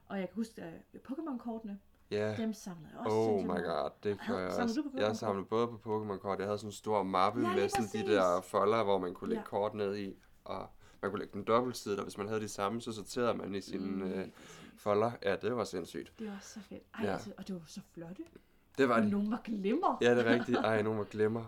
[0.06, 0.74] Og jeg kan huske, at
[1.08, 1.80] Pokémon-kortene,
[2.12, 2.36] Ja.
[2.38, 4.82] dem samlede jeg også Oh my god, det gjorde jeg også.
[4.82, 6.40] du på Jeg samlede både på Pokémon-kort.
[6.40, 8.04] Jeg havde sådan en stor mappe Ja, med sådan præcis.
[8.04, 9.46] de der folder, hvor man kunne lægge Ja.
[9.50, 10.16] kort ned i.
[10.44, 10.70] Og
[11.02, 13.62] man kunne lægge den dobbeltsidet, og hvis man havde de samme, så sorterede man i
[13.62, 14.28] sine Mm, øh,
[14.78, 15.12] folder.
[15.24, 16.12] Ja, det var sindssygt.
[16.20, 16.84] Det var så fedt.
[16.94, 17.12] Ej, Ja.
[17.14, 18.24] altså, og det var så flotte.
[18.78, 19.12] Det var det.
[19.12, 19.98] nogle var glimmer.
[20.02, 20.58] Ja, det er rigtigt.
[20.66, 21.44] Ej, nogen var glemmer.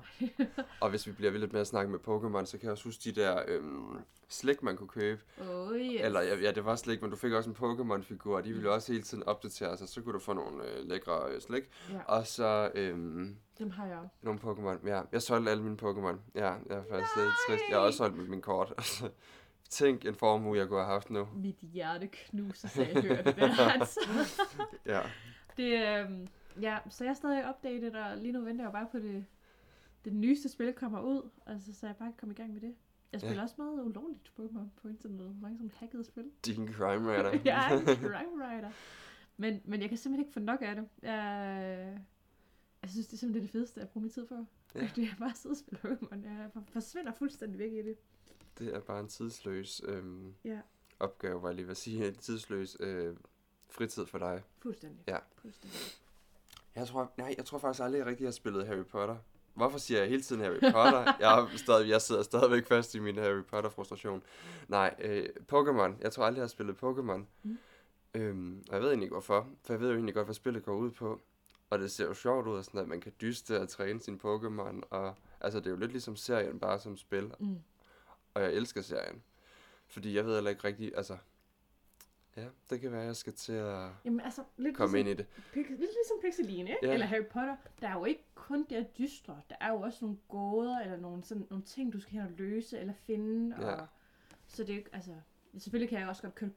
[0.81, 2.83] Og hvis vi bliver ved lidt med at snakke med Pokémon, så kan jeg også
[2.83, 3.97] huske de der øhm,
[4.29, 5.21] slik, man kunne købe.
[5.49, 6.01] Oh, yes.
[6.03, 8.91] Eller ja, det var slik, men du fik også en Pokémon-figur, og de ville også
[8.91, 9.87] hele tiden opdatere sig.
[9.89, 11.63] Så kunne du få nogle øh, lækre øh, slik.
[11.91, 11.99] Ja.
[12.07, 13.99] Og så øhm, Dem har jeg.
[14.21, 14.87] nogle Pokémon.
[14.87, 16.15] Ja, jeg solgte alle mine Pokémon.
[16.35, 17.63] Ja, jeg er faktisk lidt trist.
[17.69, 18.73] Jeg har også solgt min kort.
[19.71, 21.27] Tænk en formue, jeg kunne have haft nu.
[21.35, 23.69] Mit hjerte knuser, så jeg hørte det der.
[23.69, 23.99] Altså.
[24.85, 25.01] Ja,
[25.57, 26.27] Det, øhm,
[26.61, 29.25] ja, så jeg er stadig opdateret, og lige nu venter jeg bare på det,
[30.05, 32.75] det nyeste spil kommer ud, altså, så jeg bare kan komme i gang med det.
[33.11, 33.43] Jeg spiller Ja.
[33.43, 35.35] også meget ulovligt Pokémon på internettet.
[35.41, 36.25] Mange sådan hackede spil.
[36.45, 37.39] din crime writer.
[37.45, 38.71] jeg er en crime writer.
[39.37, 40.87] Men, men jeg kan simpelthen ikke få nok af det.
[41.01, 41.99] Jeg,
[42.81, 44.45] jeg synes, det er simpelthen det fedeste at bruge min tid på.
[44.75, 44.79] Ja.
[44.81, 44.89] Ja.
[44.95, 46.23] Det er bare at sidde og spille Pokémon.
[46.25, 47.95] Jeg for- forsvinder fuldstændig væk i det.
[48.59, 50.59] Det er bare en tidsløs øhm, Ja.
[50.99, 52.07] opgave, var jeg lige vil sige.
[52.07, 53.15] En tidsløs øh,
[53.69, 54.43] fritid for dig.
[54.61, 55.03] Fuldstændig.
[55.07, 55.17] Ja.
[55.41, 55.79] Fuldstændig.
[56.75, 59.17] Jeg tror, nej, jeg tror faktisk aldrig, jeg rigtig har spillet Harry Potter.
[59.53, 61.13] Hvorfor siger jeg hele tiden Harry Potter?
[61.19, 64.23] jeg, er stadig, jeg sidder stadigvæk fast i min Harry Potter-frustration.
[64.67, 65.93] Nej, øh, Pokémon.
[66.01, 67.21] Jeg tror aldrig, jeg har spillet Pokémon.
[67.43, 67.57] Mm.
[68.13, 70.63] Øhm, og jeg ved egentlig ikke hvorfor, for jeg ved jo egentlig godt, hvad spillet
[70.63, 71.21] går ud på.
[71.69, 74.21] Og det ser jo sjovt ud, og sådan, at man kan dyste og træne sin
[74.23, 74.81] Pokémon.
[74.89, 77.33] Og, altså, det er jo lidt ligesom serien, bare som spil.
[77.39, 77.57] Mm.
[78.33, 79.23] Og jeg elsker serien.
[79.87, 81.17] Fordi jeg ved heller ikke rigtig, altså...
[82.37, 85.19] Ja, det kan være, at jeg skal til at Jamen altså, lidt komme ligesom, ind
[85.19, 85.27] i det.
[85.53, 86.87] Pix- lidt ligesom Pixeline, ikke?
[86.87, 86.93] Ja.
[86.93, 87.55] Eller Harry Potter.
[87.81, 89.41] Der er jo ikke kun det at dystre.
[89.49, 92.31] Der er jo også nogle gåder, eller nogle, sådan, nogle ting, du skal hen og
[92.37, 93.55] løse, eller finde.
[93.61, 93.71] Ja.
[93.71, 93.87] Og,
[94.47, 95.11] så det er jo altså...
[95.57, 96.49] Selvfølgelig kan jeg også godt køre,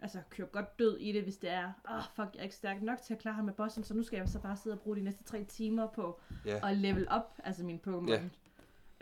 [0.00, 2.54] altså, køre godt død i det, hvis det er, åh, oh, fuck, jeg er ikke
[2.54, 4.74] stærk nok til at klare ham med bossen, så nu skal jeg så bare sidde
[4.74, 6.70] og bruge de næste tre timer på Ja.
[6.70, 8.10] at level up, altså min Pokémon.
[8.10, 8.22] Ja.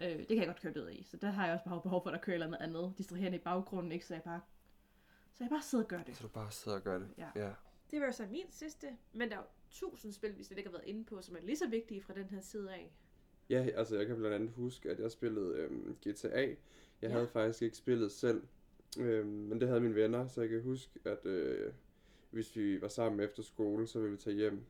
[0.03, 2.03] Øh, det kan jeg godt køre død i, så der har jeg også bare behov
[2.03, 4.07] for, at der kører et eller andet andet distraherende i baggrunden, ikke?
[4.07, 4.41] Så jeg bare,
[5.33, 6.17] så jeg bare sidder og gør det.
[6.17, 7.09] Så du bare sidder og gør det.
[7.19, 7.29] Ja.
[7.37, 7.53] ja.
[7.91, 10.71] Det var jo så min sidste, men der er jo tusind spil, vi slet ikke
[10.71, 12.93] har været inde på, som er lige så vigtige fra den her side af.
[13.51, 16.41] Ja, altså jeg kan blandt andet huske, at jeg spillede øhm, GTA.
[16.41, 16.57] Jeg
[17.03, 17.09] ja.
[17.09, 18.43] havde faktisk ikke spillet selv,
[18.99, 21.73] øhm, men det havde mine venner, så jeg kan huske, at øh,
[22.31, 24.65] hvis vi var sammen efter skole, så ville vi tage hjem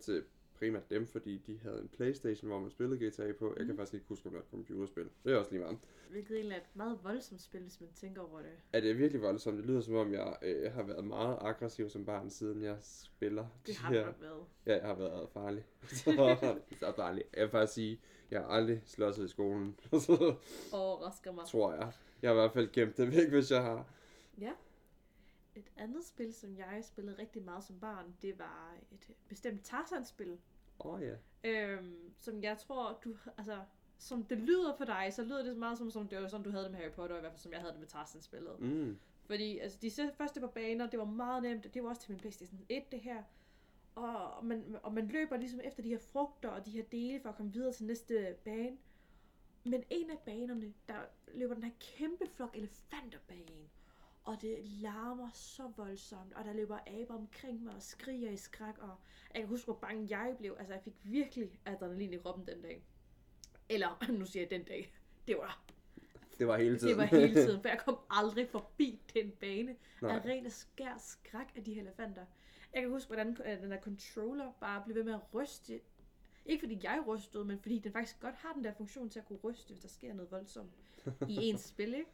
[0.00, 0.24] til
[0.58, 3.48] primært dem, fordi de havde en Playstation, hvor man spillede GTA på.
[3.48, 3.76] Jeg kan Mhm.
[3.76, 5.08] faktisk ikke huske, om det var et computerspil.
[5.24, 5.78] Det er også lige meget.
[6.10, 8.50] Hvilket egentlig er et meget voldsomt spil, hvis man tænker over det.
[8.72, 9.56] Er det virkelig voldsomt?
[9.58, 13.46] Det lyder som om, jeg øh, har været meget aggressiv som barn, siden jeg spiller.
[13.66, 14.44] Det de har her- det nok været.
[14.66, 15.64] Ja, jeg har været farlig.
[15.82, 16.36] så,
[16.80, 17.24] så farlig.
[17.34, 19.76] Jeg vil faktisk sige, jeg har aldrig slåsset i skolen.
[20.72, 21.44] Overrasker mig.
[21.46, 21.92] tror jeg.
[22.22, 23.86] Jeg har i hvert fald gemt det væk, hvis jeg har.
[24.40, 24.50] Ja.
[25.56, 30.38] Et andet spil, som jeg spillede rigtig meget som barn, det var et bestemt Tarzan-spil.
[30.80, 31.14] Åh oh, ja.
[31.44, 33.64] Øhm, som jeg tror, du, altså,
[33.98, 36.44] som det lyder for dig, så lyder det så meget som, som det var sådan,
[36.44, 38.60] du havde det med Harry Potter, i hvert fald som jeg havde det med Tarzan-spillet.
[38.60, 38.98] Mm.
[39.26, 42.10] Fordi altså, de første par baner, det var meget nemt, og det var også til
[42.10, 43.22] min Playstation 1, det her.
[43.94, 47.20] Og, og, man, og man løber ligesom efter de her frugter og de her dele
[47.20, 48.76] for at komme videre til næste bane.
[49.64, 51.00] Men en af banerne, der
[51.34, 53.70] løber den her kæmpe flok elefanter bag en.
[54.26, 58.78] Og det larmer så voldsomt, og der løber aber omkring mig og skriger i skræk.
[58.78, 58.90] Og
[59.34, 60.56] jeg kan huske, hvor bange jeg blev.
[60.58, 62.82] Altså, jeg fik virkelig adrenalin i kroppen den dag.
[63.68, 64.94] Eller, nu siger jeg den dag.
[65.28, 65.62] Det var
[66.38, 66.88] Det var hele tiden.
[66.88, 70.16] det var hele tiden, for jeg kom aldrig forbi den bane Nej.
[70.16, 72.24] af ren og skær skræk af de her elefanter.
[72.74, 75.80] Jeg kan huske, hvordan øh, den der controller bare blev ved med at ryste.
[76.46, 79.26] Ikke fordi jeg rystede, men fordi den faktisk godt har den der funktion til at
[79.26, 80.70] kunne ryste, hvis der sker noget voldsomt
[81.28, 82.10] i ens spil, ikke?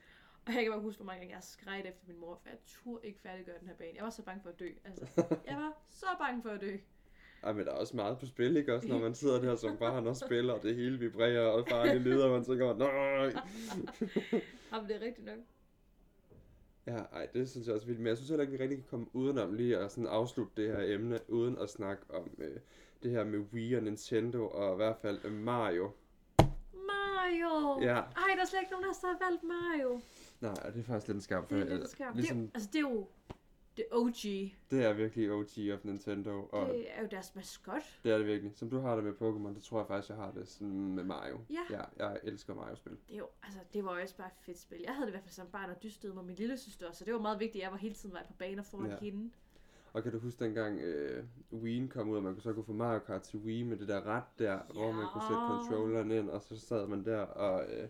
[0.47, 2.59] Og jeg kan bare huske, hvor mange gange jeg skreg efter min mor, for jeg
[2.67, 3.93] turde ikke færdiggøre den her bane.
[3.97, 4.69] Jeg var så bange for at dø.
[4.85, 5.07] Altså,
[5.47, 6.77] jeg var så bange for at dø.
[7.43, 8.75] Ej, men der er også meget på spil, ikke?
[8.75, 11.99] Også når man sidder der som barn og spiller, og det hele vibrerer, og farlige
[11.99, 13.43] lyder, og man tænker, nej.
[14.73, 15.39] Jamen, det er rigtigt nok.
[16.87, 18.01] Ja, ej, det synes jeg også er vildt.
[18.01, 20.77] Men jeg synes heller ikke, vi rigtig kan komme udenom lige at sådan afslutte det
[20.77, 22.61] her emne, uden at snakke om øh,
[23.03, 25.91] det her med Wii og Nintendo, og i hvert fald øh, Mario.
[26.75, 27.81] Mario!
[27.81, 27.95] Ja.
[27.95, 30.01] Ej, der er slet ikke nogen, der har valgt Mario.
[30.43, 31.47] Nej, det er faktisk lidt en skam.
[31.47, 32.15] For, Det er lidt en skam.
[32.17, 33.07] Ligesom, Det, er, altså, det er jo
[33.77, 34.13] det OG.
[34.71, 37.83] det er virkelig OG of Nintendo, og Det er jo deres maskot.
[38.05, 38.53] det er det virkelig.
[38.57, 41.05] Som du har det med Pokémon, det tror jeg faktisk, jeg har det sådan med
[41.05, 41.39] Mario.
[41.51, 41.59] Ja.
[41.71, 42.93] ja jeg elsker Mario-spil.
[43.09, 44.79] Det, er jo, altså, det var også bare et fedt spil.
[44.85, 47.05] Jeg havde det i hvert fald som barn og dystede med min lille søster, så
[47.05, 48.97] det var meget vigtigt, at jeg var hele tiden var på baner foran Ja.
[49.01, 49.31] hende.
[49.93, 52.73] Og kan du huske dengang øh, Wii kom ud, og man kunne så kunne få
[52.73, 54.59] Mario Kart til Wii med det der ret der, ja.
[54.73, 57.89] hvor man kunne sætte controlleren ind, og så sad man der og øh,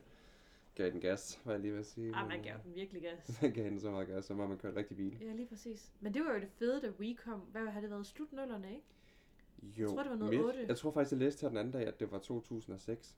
[0.74, 2.06] gav den gas, var jeg lige ved at sige.
[2.06, 3.32] Men, man øh, gav den virkelig gas.
[3.42, 5.18] Man gav den så meget gas, så var man kørt rigtig bil.
[5.20, 5.92] Ja, lige præcis.
[6.00, 7.40] Men det var jo det fede, da Wii kom.
[7.40, 8.06] Hvad har det været?
[8.06, 8.86] Slutnullerne, ikke?
[9.62, 10.46] Jo, tror, det var noget midt.
[10.46, 10.64] otte.
[10.68, 13.16] Jeg tror faktisk, jeg læste her den anden dag, at det var 2006.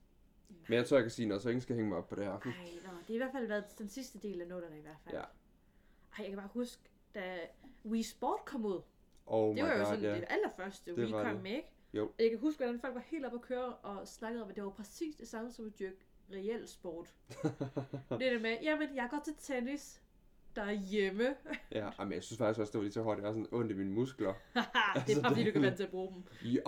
[0.49, 2.23] Men jeg tror, jeg kan sige noget, så ingen skal hænge mig op på det
[2.23, 2.31] her.
[2.31, 2.39] Ej,
[2.83, 5.15] nå, det har i hvert fald været den sidste del af nullerne i hvert fald.
[5.15, 5.21] Ja.
[5.21, 5.27] Ej,
[6.17, 6.81] jeg kan bare huske,
[7.15, 7.39] da
[7.85, 8.81] Wii Sport kom ud.
[9.25, 10.15] Oh det var jo god, sådan ja.
[10.15, 11.71] det allerførste Det Wii kom med, ikke?
[11.93, 12.11] Jo.
[12.19, 14.63] Jeg kan huske, hvordan folk var helt oppe at køre og snakkede om, at det
[14.63, 17.13] var præcis det samme som at dyrke reel sport.
[18.09, 20.01] det er det med, jamen, jeg går til tennis
[20.55, 21.35] derhjemme.
[21.71, 23.19] ja, men jeg synes faktisk også, det var lige så hårdt.
[23.19, 24.33] Jeg har sådan ondt i mine muskler.
[25.07, 26.23] det er bare fordi, du kan vente til at bruge dem.
[26.51, 26.59] Ja,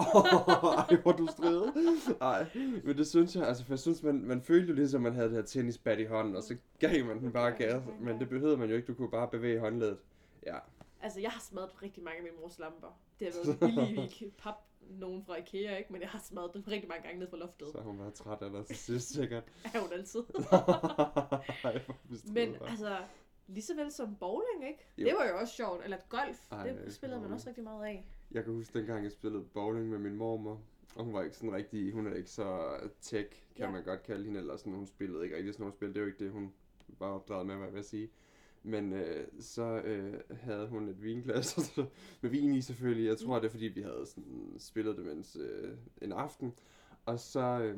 [0.77, 1.73] ej, hvor du stridet.
[2.21, 2.47] Ej,
[2.83, 5.27] men det synes jeg, altså, for jeg synes, man, man følte jo ligesom, man havde
[5.27, 7.83] det her tennisbat i hånden, og så gav man den bare gas.
[7.99, 9.97] Men det behøvede man jo ikke, du kunne bare bevæge håndledet.
[10.45, 10.57] Ja,
[11.01, 12.99] Altså, jeg har smadret rigtig mange af min mors lamper.
[13.19, 15.91] Det har været billige pap, nogen fra Ikea, ikke?
[15.93, 17.67] Men jeg har smadret dem rigtig mange gange ned fra loftet.
[17.71, 19.43] så har hun været træt af dig til sidst, sikkert.
[19.73, 20.19] Er hun altid.
[21.63, 21.81] Ej,
[22.33, 22.97] Men altså,
[23.47, 24.85] lige så vel som bowling, ikke?
[24.97, 25.05] Jo.
[25.05, 25.83] Det var jo også sjovt.
[25.83, 26.51] Eller golf.
[26.51, 28.05] Ej, det spillede man også rigtig meget af.
[28.31, 30.61] Jeg kan huske dengang, jeg spillede bowling med min mormor.
[30.95, 32.69] Og hun var ikke sådan rigtig, hun er ikke så
[33.01, 33.71] tech, kan Ja.
[33.71, 35.87] man godt kalde hende, eller sådan, hun spillede ikke rigtig sådan nogle spil.
[35.89, 36.53] Det er jo ikke det, hun
[36.87, 38.09] var opdraget med, hvad jeg vil sige.
[38.67, 41.77] Men øh, så øh, havde hun et vinglas
[42.21, 43.07] med vin i selvfølgelig.
[43.07, 46.53] Jeg tror, det er fordi, vi havde sådan, spillet det mens øh, en aften.
[47.05, 47.77] Og så øh,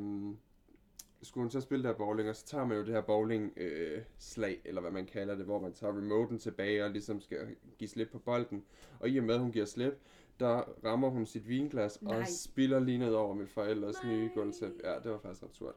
[1.21, 4.01] skulle hun så spille der bowling, og så tager man jo det her bowling øh,
[4.17, 7.87] slag, eller hvad man kalder det, hvor man tager remoten tilbage og ligesom skal give
[7.87, 8.63] slip på bolden.
[8.99, 9.99] Og i og med, at hun giver slip,
[10.39, 12.19] der rammer hun sit vinglas Nej.
[12.19, 14.13] og spiller lige ned over mit forældres Nej.
[14.13, 14.75] nye gulvtæppe.
[14.83, 15.75] Ja, det var faktisk surt.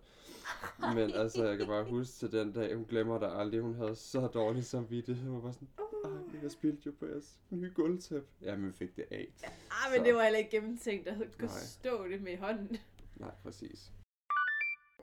[0.95, 3.61] Men altså, jeg kan bare huske til den dag, hun glemmer det aldrig.
[3.61, 5.25] Hun havde så dårlig samvittighed.
[5.25, 8.29] Hun var bare sådan, jeg spildte jo på jeres nye gulvtæppe.
[8.43, 9.33] Ja, men vi fik det af.
[9.71, 11.49] Ah, men Så- det var heller ikke gennemtænkt, at hun Nej.
[11.49, 12.77] stå det med i hånden.
[13.17, 13.93] Nej, præcis.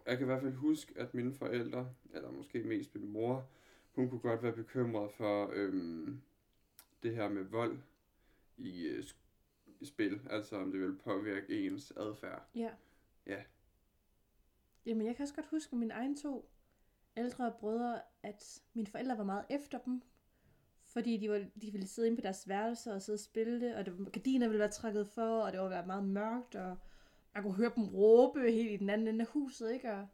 [0.05, 3.47] Jeg kan i hvert fald huske, at mine forældre, eller måske mest min mor,
[3.95, 6.21] hun kunne godt være bekymret for øhm,
[7.03, 7.77] det her med vold
[8.57, 9.03] i, øh,
[9.83, 10.21] spil.
[10.29, 12.45] Altså om det vil påvirke ens adfærd.
[12.55, 12.69] Ja.
[13.27, 13.41] Ja.
[14.85, 16.49] Jamen, jeg kan også godt huske mine egne to
[17.17, 20.01] ældre brødre, at mine forældre var meget efter dem.
[20.83, 23.75] Fordi de, var, de ville sidde inde på deres værelser og sidde og spille det,
[23.75, 26.77] og det, var- gardiner ville være trækket for, og det var være meget mørkt, og
[27.33, 29.91] man kunne høre dem råbe helt i den anden ende af huset, ikke?
[29.91, 30.07] Og,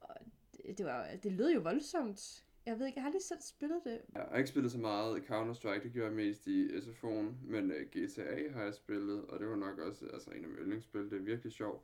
[0.00, 0.16] og
[0.56, 2.44] det, det, var, det lød jo voldsomt.
[2.66, 4.00] Jeg ved ikke, jeg har lige selv spillet det.
[4.14, 7.80] Jeg har ikke spillet så meget Counter-Strike, det gjorde jeg mest i SFO'en, men øh,
[7.82, 11.10] uh, GTA har jeg spillet, og det var nok også altså, en af mine yndlingsspil.
[11.10, 11.82] Det er virkelig sjovt.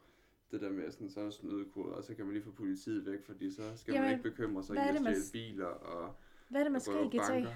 [0.51, 3.25] Det der med sådan, så er snydekoder, og så kan man lige få politiet væk,
[3.25, 6.15] fordi så skal Jamen, man ikke bekymre sig i at stjæle biler og
[6.49, 7.53] Hvad er det, man skal i GTA?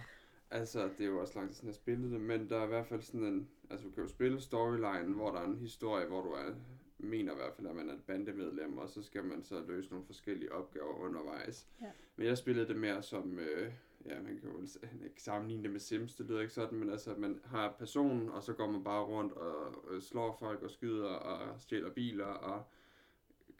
[0.51, 2.69] Altså, det er jo også lang tid siden, jeg spillede det, men der er i
[2.69, 3.49] hvert fald sådan en...
[3.71, 6.55] Altså, du kan jo spille storyline, hvor der er en historie, hvor du er,
[6.99, 9.91] mener i hvert fald, at man er et bandemedlem, og så skal man så løse
[9.91, 11.67] nogle forskellige opgaver undervejs.
[11.81, 11.87] Ja.
[12.17, 13.39] Men jeg spillede det mere som...
[13.39, 13.73] Øh,
[14.05, 14.63] ja, man kan jo
[15.09, 18.43] ikke sammenligne det med Sims, det lyder ikke sådan, men altså, man har personen, og
[18.43, 22.65] så går man bare rundt og øh, slår folk og skyder og stjæler biler og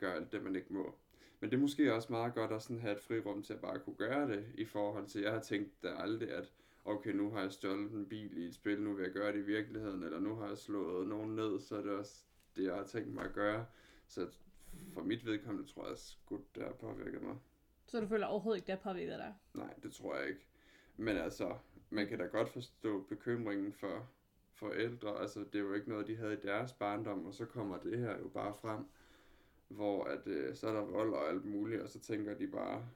[0.03, 0.95] gør alt det, man ikke må.
[1.41, 3.79] Men det er måske også meget godt at sådan have et frirum til at bare
[3.79, 6.53] kunne gøre det, i forhold til, jeg har tænkt da aldrig, at
[6.85, 9.39] okay, nu har jeg stjålet en bil i et spil, nu vil jeg gøre det
[9.39, 12.25] i virkeligheden, eller nu har jeg slået nogen ned, så er det også
[12.57, 13.67] det, jeg har tænkt mig at gøre.
[14.09, 14.27] Så
[14.95, 17.37] for mit vedkommende tror jeg sgu, det har påvirket mig.
[17.87, 19.35] Så du føler overhovedet ikke, det har påvirket dig?
[19.55, 20.47] Nej, det tror jeg ikke.
[20.97, 21.57] Men altså,
[21.91, 24.09] man kan da godt forstå bekymringen for
[24.53, 25.21] forældre.
[25.21, 27.99] Altså, det er jo ikke noget, de havde i deres barndom, og så kommer det
[27.99, 28.85] her jo bare frem,
[29.73, 32.89] hvor at, øh, så er der vold og alt muligt, og så tænker de bare,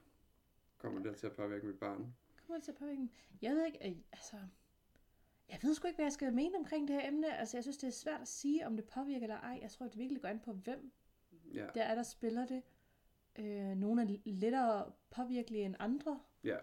[0.77, 2.15] kommer det til at påvirke mit barn?
[2.45, 3.09] Kommer det til at påvirke?
[3.41, 4.35] Jeg ved ikke, øh, altså...
[5.49, 7.37] Jeg ved sgu ikke, hvad jeg skal mene omkring det her emne.
[7.37, 9.59] Altså, jeg synes, det er svært at sige, om det påvirker eller ej.
[9.61, 10.91] Jeg tror, det virkelig går an på, hvem
[11.53, 12.61] Ja, der er, der spiller det.
[13.39, 16.19] Øh, nogle er lettere påvirkelige end andre.
[16.43, 16.57] ja,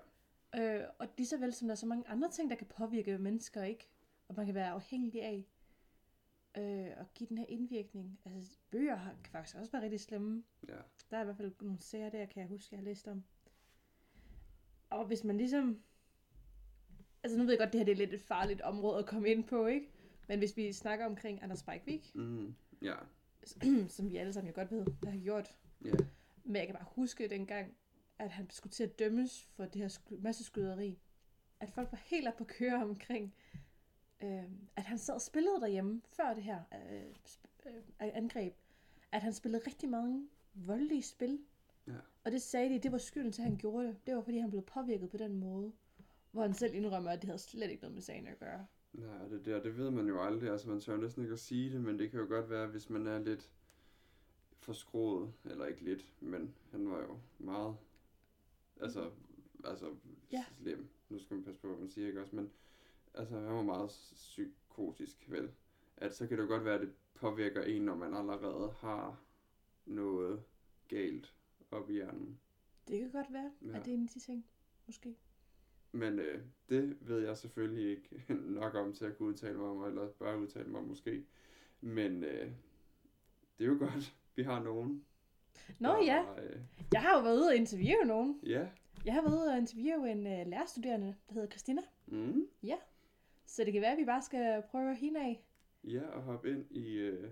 [0.57, 3.18] Øh, og lige så vel som der er så mange andre ting, der kan påvirke
[3.18, 3.88] mennesker, ikke?
[4.29, 5.46] Og man kan være afhængig af.
[6.59, 8.21] Øh, og give den her indvirkning.
[8.25, 10.45] Altså, bøger har, kan faktisk også være rigtig slemme.
[10.69, 10.75] ja,
[11.11, 13.25] Der er i hvert fald nogle serier der, kan jeg huske, jeg har læst om.
[14.90, 15.83] Og hvis man ligesom...
[17.23, 19.29] Altså nu ved jeg godt, det her det er lidt et farligt område at komme
[19.29, 19.90] ind på, ikke?
[20.29, 22.95] Men hvis vi snakker omkring Anders Breivik, mm, ja,
[23.88, 25.57] som vi alle sammen jo godt ved, der har gjort.
[25.85, 25.93] ja,
[26.45, 27.77] Men jeg kan bare huske dengang,
[28.19, 30.99] at han skulle til at dømmes for det her sky- masseskyderi.
[31.61, 33.35] At folk var helt op på køre omkring,
[34.25, 34.45] øh,
[34.77, 37.03] at han sad og spillede derhjemme før det her øh,
[37.67, 38.55] øh, angreb.
[39.13, 41.39] At han spillede rigtig mange voldelige spil.
[41.87, 41.93] Ja.
[42.25, 44.07] Og det sagde de, det var skylden til, at han gjorde det.
[44.07, 45.73] Det var, fordi han blev påvirket på den måde.
[46.33, 48.67] Hvor han selv indrømmer, at det havde slet ikke noget med sagen at gøre.
[48.93, 50.51] Nej, det der, det ved man jo aldrig.
[50.51, 52.91] Altså, man tør næsten ikke at sige det, men det kan jo godt være, hvis
[52.91, 53.51] man er lidt
[54.61, 57.77] forskroet, eller ikke lidt, men han var jo meget,
[58.81, 59.11] altså,
[59.65, 59.95] altså
[60.33, 60.45] Ja.
[60.53, 60.89] slem.
[61.09, 62.37] Nu skal man passe på, hvad man siger, ikke også?
[62.37, 62.51] Men
[63.14, 65.50] altså, han var meget psykotisk, vel?
[65.96, 69.20] At så kan det jo godt være, at det påvirker en, når man allerede har
[69.87, 70.42] noget
[70.88, 71.35] galt
[71.70, 72.38] op i hjernen.
[72.88, 73.68] Det kan godt være, Ja.
[73.68, 73.79] ja.
[73.79, 74.46] at det er en af de ting.
[74.87, 75.16] Måske.
[75.92, 78.24] Men øh, det ved jeg selvfølgelig ikke
[78.61, 81.24] nok om til at kunne udtale mig om, eller bør udtale mig om måske.
[81.81, 82.50] Men øh,
[83.59, 85.05] det er jo godt, vi har nogen.
[85.81, 86.61] Nå der, ja, Øh,
[86.92, 88.40] jeg har jo været ude og interviewe nogen.
[88.42, 88.68] ja.
[89.05, 91.83] Jeg har været ude og interviewe en uh, lærerstuderende, der hedder Christina.
[92.07, 92.46] Mm,
[93.55, 95.45] Så det kan være, at vi bare skal prøve hende af.
[95.85, 97.29] ja, og hoppe ind i øh,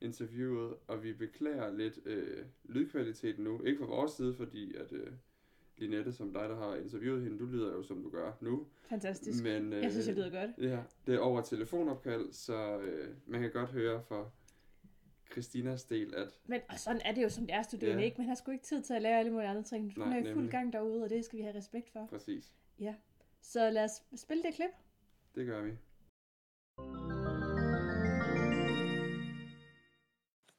[0.00, 0.74] interviewet.
[0.86, 3.62] Og vi beklager lidt øh, lydkvaliteten nu.
[3.62, 5.12] Ikke fra vores side, fordi at øh,
[5.76, 8.66] Linette, som dig, der har interviewet hende, du lyder jo, som du gør nu.
[8.88, 9.42] Fantastisk.
[9.44, 10.50] Men, øh, Jeg synes, jeg lyder godt.
[10.70, 14.32] Ja, det er over telefonopkald, så øh, man kan godt høre for
[15.32, 18.04] Christinas del, at Men og sådan er det jo som lærerstuderende, Ja.
[18.04, 18.18] ikke?
[18.18, 19.94] Man har sgu ikke tid til at lære alle mulige andre ting.
[19.96, 22.06] Hun Nej, er i fuld gang derude, og det skal vi have respekt for.
[22.06, 22.52] præcis,
[23.40, 24.70] Så lad os spille det klip.
[25.34, 25.72] Det gør vi.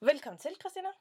[0.10, 0.92] Velkommen til, Christina.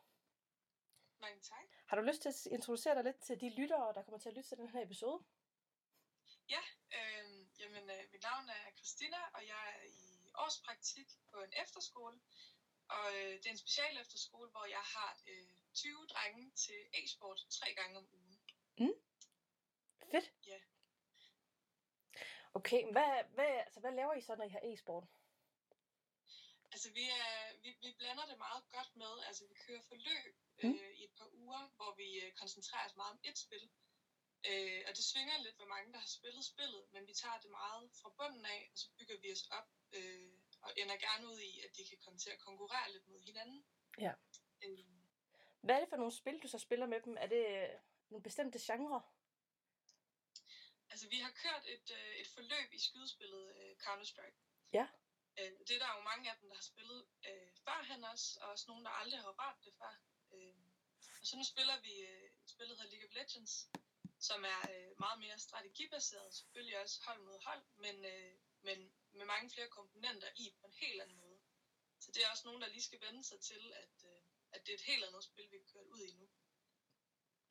[1.20, 1.66] Mange tak.
[1.86, 4.34] Har du lyst til at introducere dig lidt til de lyttere, der kommer til at
[4.34, 5.24] lytte til den her episode?
[6.48, 6.62] Ja,
[6.98, 7.26] øh,
[7.60, 12.20] jamen, øh, mit navn er Christina, og jeg er i årspraktik på en efterskole.
[12.88, 17.40] Og øh, det er en special efterskole, hvor jeg har øh, 20 drenge til e-sport
[17.50, 18.38] tre gange om ugen.
[20.12, 20.32] Fedt.
[20.46, 20.58] Ja.
[22.54, 25.04] Okay, men hvad, hvad, altså, hvad laver I så, når I har e-sport?
[26.72, 27.28] Altså, vi, er,
[27.62, 29.14] vi, vi blander det meget godt med.
[29.28, 30.70] Altså, vi kører forløb Mm.
[30.70, 33.64] øh, i et par uger, hvor vi øh, koncentrerer os meget om et spil.
[34.50, 37.50] Øh, og det svinger lidt, hvor mange der har spillet spillet, men vi tager det
[37.50, 41.38] meget fra bunden af, og så bygger vi os op øh, og ender gerne ud
[41.38, 43.64] i, at de kan komme til at konkurrere lidt mod hinanden.
[44.00, 44.12] Ja.
[44.64, 44.78] Øh,
[45.60, 47.16] Hvad er det for nogle spil, du så spiller med dem?
[47.20, 47.44] Er det
[48.10, 49.13] nogle bestemte genrer?
[50.94, 54.38] Altså, vi har kørt et, øh, et forløb i skydespillet øh, Counter-Strike.
[54.78, 54.86] Ja.
[55.38, 58.46] Øh, det er der jo mange af dem, der har spillet øh, førhen også, og
[58.54, 59.94] også nogen, der aldrig har rørt det før.
[60.34, 60.64] Øh,
[61.20, 63.54] og så nu spiller vi øh, et spil, der hedder League of Legends,
[64.28, 68.34] som er øh, meget mere strategibaseret, selvfølgelig også hold mod hold, men, øh,
[68.68, 68.78] men
[69.18, 71.40] med mange flere komponenter i på en helt anden måde.
[72.00, 74.20] Så det er også nogen, der lige skal vende sig til, at, øh,
[74.54, 76.26] at det er et helt andet spil, vi har kørt ud i nu.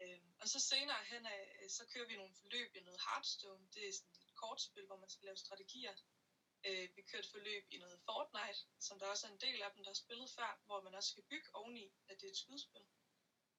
[0.03, 3.67] Øh, og så senere hen af, øh, så kører vi nogle forløb i noget Hearthstone.
[3.73, 5.95] Det er sådan et kortspil, hvor man skal lave strategier.
[6.67, 9.83] Øh, vi kørte forløb i noget Fortnite, som der også er en del af dem,
[9.83, 12.85] der har spillet før, hvor man også skal bygge oveni, at det er et skydespil.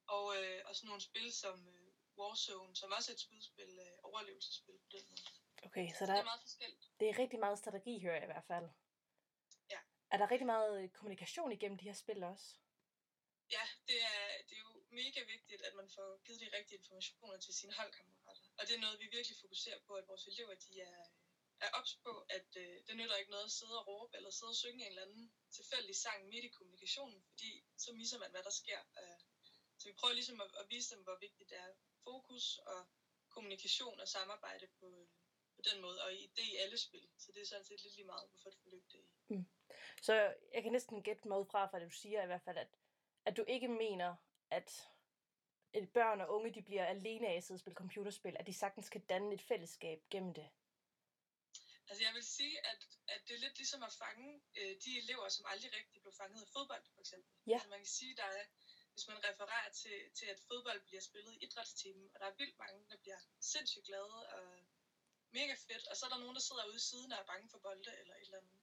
[0.06, 3.96] Og, øh, og sådan nogle spil som øh, Warzone, som også er et skydespil, øh,
[4.02, 5.28] overlevelsesspil på den måde.
[5.66, 6.84] Okay, så der, det er meget forskelligt.
[7.00, 8.68] det er rigtig meget strategi, hører jeg i hvert fald.
[9.70, 9.80] Ja.
[10.12, 12.46] Er der rigtig meget kommunikation igennem de her spil også?
[13.56, 14.13] Ja, det er,
[15.02, 18.48] mega vigtigt, at man får givet de rigtige informationer til sine holdkammerater.
[18.58, 21.02] Og det er noget, vi virkelig fokuserer på, at vores elever de er,
[21.60, 24.54] er ops på, at øh, det nytter ikke noget at sidde og råbe eller sidde
[24.56, 28.42] og synge en eller anden tilfældig sang midt i kommunikationen, fordi så misser man, hvad
[28.42, 28.80] der sker.
[29.00, 29.20] Øh,
[29.78, 31.70] så vi prøver ligesom at, at vise dem, hvor vigtigt det er
[32.04, 32.80] fokus og
[33.28, 35.06] kommunikation og samarbejde på, øh,
[35.56, 37.08] på den måde, og i, det i alle spil.
[37.18, 39.46] Så det er sådan set lidt lige meget, hvorfor det forløb det er Mm.
[40.02, 40.14] Så
[40.54, 42.68] jeg kan næsten gætte mig ud fra, fra det du siger i hvert fald, at,
[43.24, 44.16] at du ikke mener,
[44.58, 44.88] at
[45.72, 48.54] et børn og unge de bliver alene af at sidde og spille computerspil, at de
[48.62, 50.48] sagtens kan danne et fællesskab gennem det.
[51.88, 55.28] Altså jeg vil sige, at, at det er lidt ligesom at fange øh, de elever,
[55.28, 57.30] som aldrig rigtig blev fanget af fodbold, for eksempel.
[57.46, 57.52] Ja.
[57.54, 58.44] Altså man kan sige, der er,
[58.92, 62.58] hvis man refererer til, til, at fodbold bliver spillet i idrætstimen, og der er vildt
[62.58, 64.46] mange, der bliver sindssygt glade og
[65.30, 67.50] mega fedt, og så er der nogen, der sidder ude i siden og er bange
[67.50, 68.58] for bolde eller et eller andet.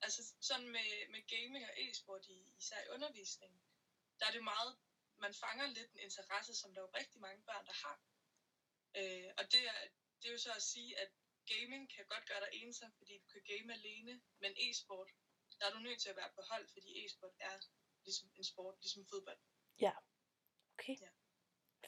[0.00, 3.52] Altså sådan med, med gaming og e-sport, i, især i undervisning,
[4.18, 4.72] der er det meget,
[5.24, 7.96] man fanger lidt en interesse, som der er jo rigtig mange børn, der har.
[8.98, 9.78] Øh, og det er,
[10.20, 11.10] det er jo så at sige, at
[11.46, 15.10] gaming kan godt gøre dig ensom, fordi du kan game alene, men e-sport,
[15.58, 17.54] der er du nødt til at være på hold, fordi e-sport er
[18.04, 19.38] ligesom en sport, ligesom fodbold.
[20.74, 20.96] Okay.
[21.00, 21.08] Ja.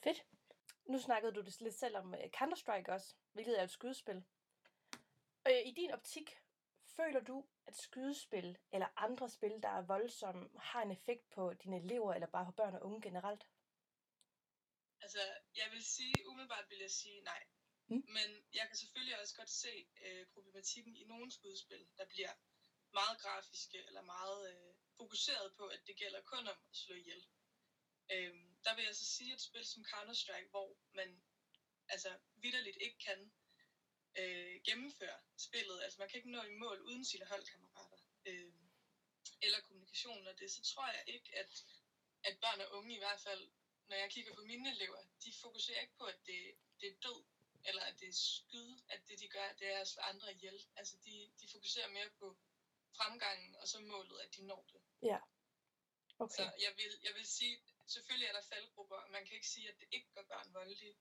[0.03, 0.25] Fedt.
[0.85, 4.25] Nu snakkede du det lidt selv om øh, Counter-Strike også, hvilket er et skydespil.
[5.49, 6.39] Øh, I din optik,
[6.99, 11.77] føler du, at skydespil eller andre spil, der er voldsomme, har en effekt på dine
[11.85, 13.45] elever eller bare på børn og unge generelt?
[15.01, 15.23] Altså,
[15.61, 17.43] jeg vil sige, umiddelbart vil jeg sige nej.
[17.91, 18.05] Mm.
[18.17, 22.33] Men jeg kan selvfølgelig også godt se øh, problematikken i nogle skudspil, der bliver
[22.93, 27.23] meget grafiske eller meget øh, fokuseret på, at det gælder kun om at slå ihjel.
[28.13, 31.23] Øhm, der vil jeg så sige, et spil som Counter-Strike, hvor man
[31.89, 33.33] altså vidderligt ikke kan
[34.17, 38.53] øh, gennemføre spillet, altså man kan ikke nå i mål uden sine holdkammerater, øh,
[39.43, 41.65] eller kommunikationen og det, så tror jeg ikke, at,
[42.25, 43.51] at børn og unge i hvert fald,
[43.89, 47.25] når jeg kigger på mine elever, de fokuserer ikke på, at det, det er død,
[47.65, 50.67] eller at det er skyde, at det de gør, det er at slå andre ihjel.
[50.77, 52.37] Altså de, de fokuserer mere på
[52.97, 54.81] fremgangen, og så målet, at de når det.
[56.19, 56.37] Okay.
[56.37, 59.69] Så jeg vil, jeg vil sige, selvfølgelig er der faldgrupper, og man kan ikke sige,
[59.69, 60.97] at det ikke gør børn voldelige.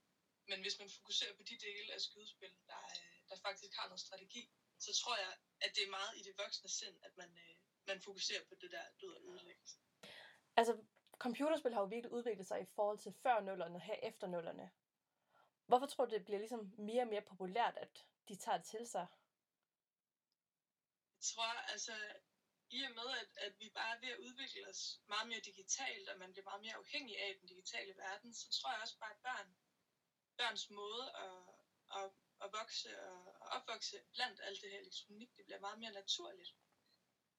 [0.50, 4.00] Men hvis man fokuserer på de dele af skydespil, der, øh, der faktisk har noget
[4.00, 4.44] strategi,
[4.80, 7.56] så tror jeg, at det er meget i det voksne sind, at man, øh,
[7.88, 9.78] man fokuserer på det der død og ødelæggelse.
[10.56, 10.74] Altså,
[11.18, 14.72] computerspil har jo virkelig udviklet sig i forhold til før nullerne og her efter nullerne.
[15.66, 18.88] Hvorfor tror du, det bliver ligesom mere og mere populært, at de tager det til
[18.88, 19.08] sig?
[21.18, 21.94] Jeg tror, altså,
[22.70, 26.10] i og med, at, at vi bare er ved at udvikle os meget mere digitalt,
[26.10, 29.12] og man bliver meget mere afhængig af den digitale verden, så tror jeg også bare,
[29.12, 29.56] at børn,
[30.38, 31.40] børns måde at,
[32.00, 32.12] at,
[32.44, 36.52] at vokse og, og opvokse blandt alt det her elektronik, det bliver meget mere naturligt.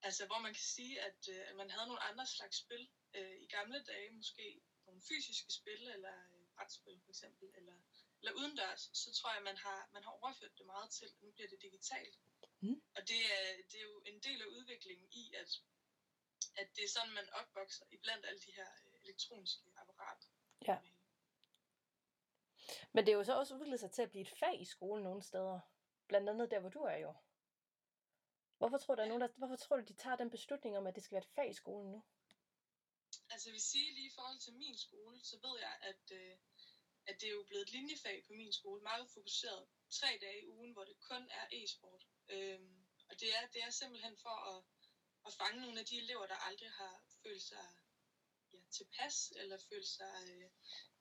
[0.02, 3.36] Altså, hvor man kan sige, at, øh, at man havde nogle andre slags spil øh,
[3.44, 7.78] i gamle dage, måske nogle fysiske spil, eller øh, brætspil for eksempel, eller,
[8.20, 11.30] eller udendørs, så tror jeg, man har, man har overført det meget til, at nu
[11.30, 12.18] bliver det digitalt.
[12.60, 12.82] Mm.
[12.96, 15.50] Og det er, det er jo en del af udviklingen i, at,
[16.56, 20.28] at det er sådan, man opvokser i blandt alle de her øh, elektroniske apparater.
[20.68, 20.78] Ja.
[22.92, 25.04] Men det er jo så også udviklet sig til at blive et fag i skolen
[25.04, 25.60] nogle steder.
[26.08, 27.14] Blandt andet der, hvor du er jo.
[28.58, 30.94] Hvorfor tror du, at nogen, der, hvorfor tror du, de tager den beslutning om, at
[30.94, 32.04] det skal være et fag i skolen nu?
[33.30, 36.36] Altså jeg vil sige lige i forhold til min skole, så ved jeg, at, øh,
[37.06, 40.48] at det er jo blevet et linjefag på min skole, meget fokuseret tre dage i
[40.48, 42.06] ugen, hvor det kun er e-sport.
[42.28, 44.64] Øhm, og det er, det er simpelthen for at,
[45.26, 47.66] at fange nogle af de elever, der aldrig har følt sig
[48.52, 50.50] ja, tilpas, eller følt sig øh,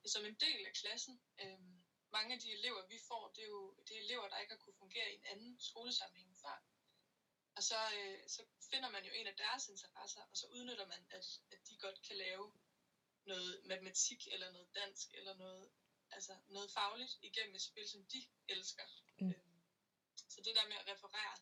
[0.06, 1.20] som en del af klassen.
[1.42, 1.77] Øhm,
[2.12, 4.62] mange af de elever, vi får, det er jo det er elever, der ikke har
[4.64, 6.62] kunne fungere i en anden skolesammenhæng før.
[7.56, 11.06] Og så, øh, så finder man jo en af deres interesser, og så udnytter man,
[11.10, 12.52] at, at de godt kan lave
[13.24, 15.70] noget matematik, eller noget dansk, eller noget,
[16.10, 18.86] altså noget fagligt igennem et spil, som de elsker.
[19.20, 19.30] Mm.
[19.30, 19.62] Øhm,
[20.28, 21.36] så det der med at referere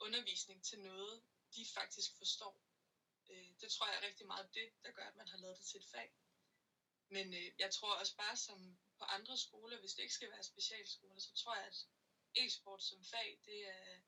[0.00, 1.22] undervisning til noget,
[1.54, 2.54] de faktisk forstår,
[3.30, 5.66] øh, det tror jeg er rigtig meget det, der gør, at man har lavet det
[5.66, 6.10] til et fag.
[7.08, 10.42] Men øh, jeg tror også bare som på andre skoler, hvis det ikke skal være
[10.42, 11.86] specialskoler, så tror jeg, at
[12.34, 14.00] e-sport som fag, det er,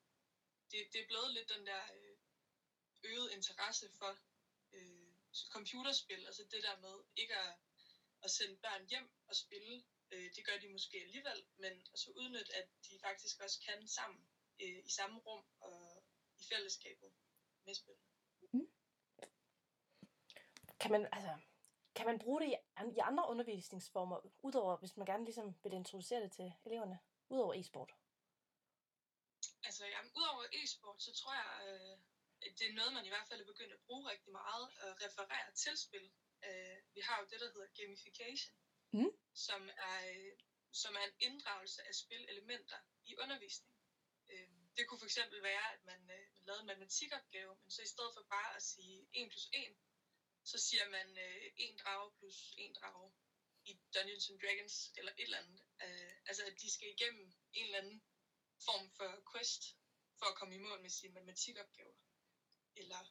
[0.71, 2.17] det, det er blevet lidt den der øh,
[3.03, 4.17] øget interesse for
[4.73, 5.13] øh,
[5.51, 7.53] computerspil, altså det der med ikke at,
[8.23, 12.55] at sende børn hjem og spille, øh, det gør de måske alligevel, men så udnytte,
[12.55, 14.29] at de faktisk også kan sammen
[14.61, 16.03] øh, i samme rum og
[16.37, 17.11] i fællesskabet
[17.65, 18.07] med spillene.
[18.53, 18.71] Mm.
[20.79, 21.37] Kan man, altså,
[21.95, 24.17] kan man bruge det i, an- i andre undervisningsformer,
[24.47, 27.91] udover hvis man gerne ligesom vil introducere det til eleverne, udover e-sport?
[29.67, 31.97] Altså, jamen, udover e-sport, så tror jeg, øh,
[32.57, 35.51] det er noget, man i hvert fald er begyndt at bruge rigtig meget, at referere
[35.63, 36.11] til spil.
[36.47, 38.53] Øh, vi har jo det, der hedder gamification,
[38.93, 39.11] Mm.
[39.33, 40.31] som, er, øh,
[40.71, 43.75] som er en inddragelse af spilelementer i undervisning.
[44.31, 47.81] Øh, det kunne for eksempel være, at man, øh, man lavede en matematikopgave, men så
[47.81, 49.75] i stedet for bare at sige 1 plus 1,
[50.43, 53.11] så siger man øh, 1 drage plus 1 drage
[53.65, 55.61] i Dungeons and Dragons, eller et eller andet.
[55.83, 58.03] Øh, altså, at de skal igennem en eller anden
[58.65, 59.63] form for quest,
[60.19, 61.97] for at komme i mål med sine matematikopgaver.
[62.75, 63.01] Eller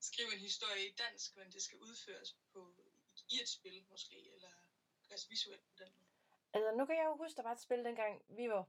[0.00, 2.60] skrive en historie i dansk, men det skal udføres på,
[3.28, 4.52] i et spil måske, eller
[5.08, 6.12] gøres visuelt på den måde.
[6.52, 8.68] Altså, nu kan jeg jo huske, der var et spil dengang, vi var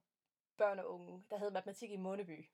[0.58, 2.49] børn og unge, der hed Matematik i Måneby.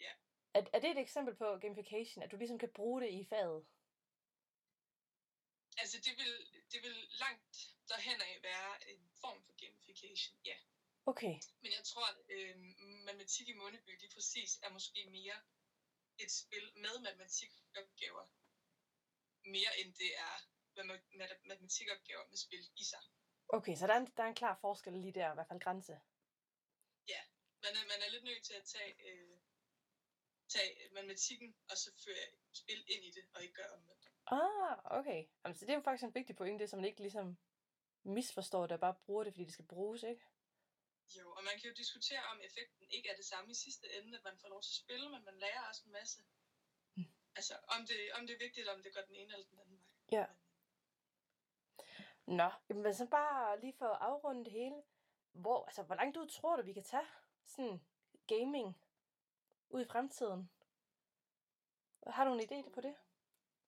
[0.00, 0.12] Ja.
[0.54, 3.66] Er, er det et eksempel på gamification, at du ligesom kan bruge det i faget?
[5.76, 6.32] Altså, det vil,
[6.72, 7.56] det vil langt
[7.88, 10.56] derhen af være en form for gamification, ja.
[11.06, 11.34] Okay.
[11.62, 12.56] Men jeg tror, at øh,
[13.08, 15.38] matematik i Mundeby lige præcis er måske mere
[16.18, 18.26] et spil med matematikopgaver,
[19.44, 20.34] mere end det er
[20.76, 23.02] matema- mat- matematikopgaver med spil i sig.
[23.48, 25.60] Okay, så der er, en, der er en klar forskel lige der, i hvert fald
[25.60, 25.92] grænse.
[27.08, 27.20] Ja,
[27.62, 29.38] man er, man er lidt nødt til at tage, øh,
[30.48, 34.05] tage matematikken og så føre spil ind i det, og ikke gøre omvendt.
[34.26, 35.26] Ah, okay.
[35.44, 37.36] Jamen, så det er jo faktisk en vigtig pointe, så man ikke ligesom
[38.02, 40.24] misforstår det og bare bruger det, fordi det skal bruges, ikke?
[41.18, 44.18] Jo, og man kan jo diskutere, om effekten ikke er det samme i sidste ende,
[44.18, 46.22] at man får lov til at spille, men man lærer også en masse.
[47.36, 49.78] Altså, om det, om det er vigtigt, om det går den ene eller den anden
[49.78, 50.18] vej.
[50.18, 50.26] Ja.
[52.26, 54.82] Nå, jamen så bare lige for at afrunde det hele.
[55.32, 57.06] Hvor, altså, hvor langt ud tror du, vi kan tage
[57.44, 57.80] sådan
[58.26, 58.78] gaming
[59.68, 60.50] ud i fremtiden?
[62.06, 62.96] Har du en idé på det?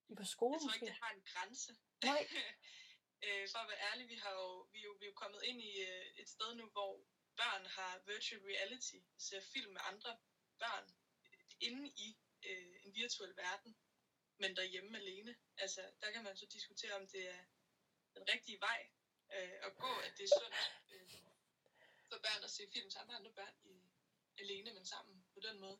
[0.09, 0.75] I på skole Jeg tror måske?
[0.75, 1.71] ikke, det har en grænse.
[2.03, 2.21] Nej.
[3.25, 5.41] øh, for at være ærlig, vi, har jo, vi, er jo, vi er jo kommet
[5.43, 6.93] ind i øh, et sted nu, hvor
[7.41, 10.11] børn har virtual reality, ser film med andre
[10.59, 10.85] børn
[11.59, 12.17] inde i
[12.49, 13.77] øh, en virtuel verden,
[14.37, 15.35] men derhjemme alene.
[15.57, 17.43] Altså, der kan man så diskutere, om det er
[18.15, 18.89] den rigtige vej
[19.35, 20.55] øh, at gå, at det er sundt
[20.93, 21.09] øh,
[22.09, 23.75] for børn at se film sammen med andre børn i,
[24.41, 25.79] alene, men sammen på den måde.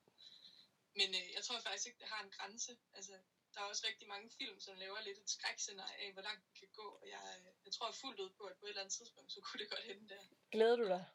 [0.96, 2.78] Men øh, jeg tror faktisk ikke, det har en grænse.
[2.94, 3.20] Altså,
[3.54, 6.54] der er også rigtig mange film, som laver lidt et skrækscenarie af, hvor langt det
[6.60, 6.88] kan gå.
[7.02, 7.24] Og jeg,
[7.66, 9.84] jeg tror fuldt ud på, at på et eller andet tidspunkt, så kunne det godt
[9.84, 10.24] hende der.
[10.52, 11.06] Glæder du dig?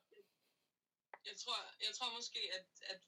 [1.24, 3.00] Jeg tror, jeg tror måske, at, at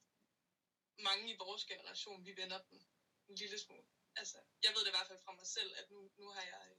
[0.98, 2.88] mange i vores generation, vi vender den
[3.28, 3.86] en lille smule.
[4.16, 6.62] Altså, jeg ved det i hvert fald fra mig selv, at nu, nu har jeg
[6.70, 6.76] øh,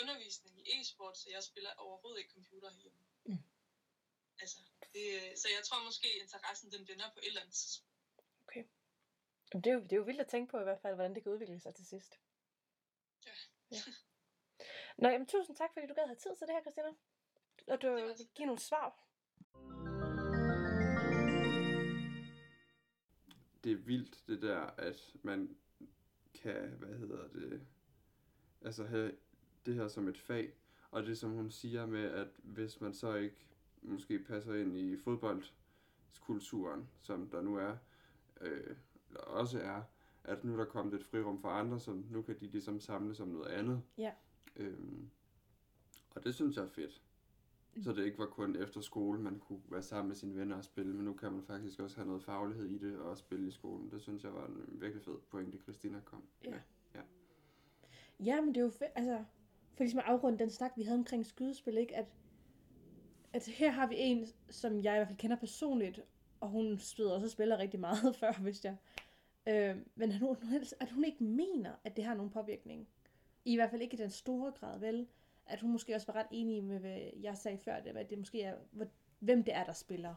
[0.00, 3.02] undervisning i e-sport, så jeg spiller overhovedet ikke computer hjemme.
[3.24, 3.44] Mm.
[4.38, 4.58] Altså,
[4.94, 7.89] det, så jeg tror måske, at interessen den vender på et eller andet tidspunkt.
[9.52, 11.22] Det, er jo, det er jo vildt at tænke på i hvert fald, hvordan det
[11.22, 12.20] kan udvikle sig til sidst.
[13.26, 13.30] Ja.
[13.70, 13.80] ja.
[14.98, 16.88] Nå, jamen, tusind tak, fordi du gad have tid til det her, Christina.
[17.68, 19.10] Og du Det var så give nogle svar.
[23.64, 25.56] det er vildt, det der, at man
[26.34, 27.66] kan, hvad hedder det,
[28.60, 29.12] altså have
[29.66, 30.52] det her som et fag,
[30.90, 33.36] og det som hun siger med, at hvis man så ikke
[33.82, 37.76] måske passer ind i fodboldskulturen, som der nu er,
[38.40, 38.76] øh,
[39.16, 39.82] også er,
[40.24, 43.20] at nu er der kommet et frirum for andre, som nu kan de ligesom samles
[43.20, 43.82] om noget andet.
[43.98, 44.12] Ja.
[44.56, 45.10] Øhm,
[46.14, 47.02] og det synes jeg er fedt.
[47.82, 50.64] Så det ikke var kun efter skole, man kunne være sammen med sine venner og
[50.64, 53.50] spille, men nu kan man faktisk også have noget faglighed i det og spille i
[53.50, 53.90] skolen.
[53.90, 56.50] Det synes jeg var en virkelig fed pointe, Christina kom Ja.
[56.50, 56.58] med.
[58.24, 59.24] Ja, men det er jo fedt, altså,
[59.74, 61.96] for ligesom at afrunde den snak, vi havde omkring skydespil, ikke?
[61.96, 62.06] At,
[63.32, 66.00] at her har vi en, som jeg i hvert fald kender personligt,
[66.40, 68.76] og hun spiller også spiller rigtig meget før, hvis jeg.
[69.46, 72.88] Øh, men at hun, helst- at hun ikke mener, at det har nogen påvirkning.
[73.44, 75.08] I hvert fald ikke i den store grad, vel?
[75.46, 78.18] At hun måske også var ret enig med, hvad jeg sagde før, det, at det
[78.18, 78.86] måske er, hvor,
[79.18, 80.14] hvem det er, der spiller.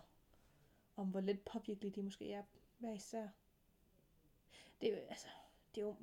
[0.95, 2.43] Om hvor lidt påvirkelige de måske er
[2.80, 3.28] hver især.
[4.82, 5.28] Det er jo, altså,
[5.76, 5.95] det er jo,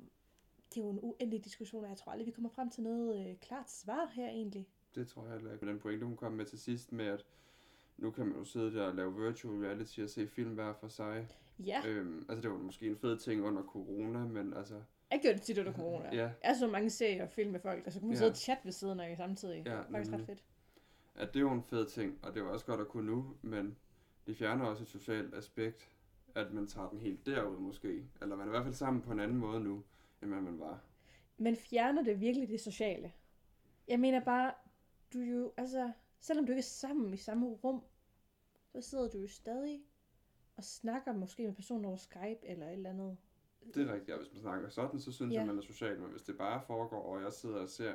[0.69, 3.27] det er jo en uendelig diskussion, og jeg tror aldrig, vi kommer frem til noget
[3.27, 4.67] øh, klart svar her egentlig.
[4.95, 5.65] Det tror jeg heller ikke.
[5.67, 7.25] Den pointe, hun kom med til sidst med, at
[8.01, 10.87] nu kan man jo sidde der og lave virtual reality og se film hver for
[10.87, 11.27] sig.
[11.59, 11.97] Ja, øh.
[11.97, 14.75] Øhm, altså det var måske en fed ting under corona, men altså...
[15.11, 16.15] jeg gjorde det tit under corona.
[16.15, 16.31] Ja.
[16.43, 18.17] Jeg så mange serier og film med folk, og så kunne man Ja.
[18.19, 19.63] sidde og chatte ved siden af samtidig.
[19.65, 20.43] Ja, det var faktisk ret fedt.
[21.15, 23.05] At det er jo en fed ting, og det er jo også godt at kunne
[23.05, 23.77] nu, men
[24.27, 25.89] det fjerner også et socialt aspekt,
[26.35, 28.05] at man tager den helt derud måske.
[28.21, 29.83] Eller man er i hvert fald sammen på en anden måde nu,
[30.21, 30.79] end man var.
[31.37, 33.11] Men fjerner det virkelig det sociale?
[33.87, 34.53] Jeg mener bare,
[35.13, 37.83] du er jo, altså, selvom du ikke er sammen i samme rum,
[38.71, 39.83] så sidder du jo stadig
[40.57, 43.17] og snakker måske med personen over Skype eller et eller andet.
[43.73, 45.39] Det er rigtigt, og hvis man snakker sådan, så synes Ja.
[45.39, 45.99] jeg, man er social.
[45.99, 47.93] Men hvis det bare foregår, og jeg sidder og ser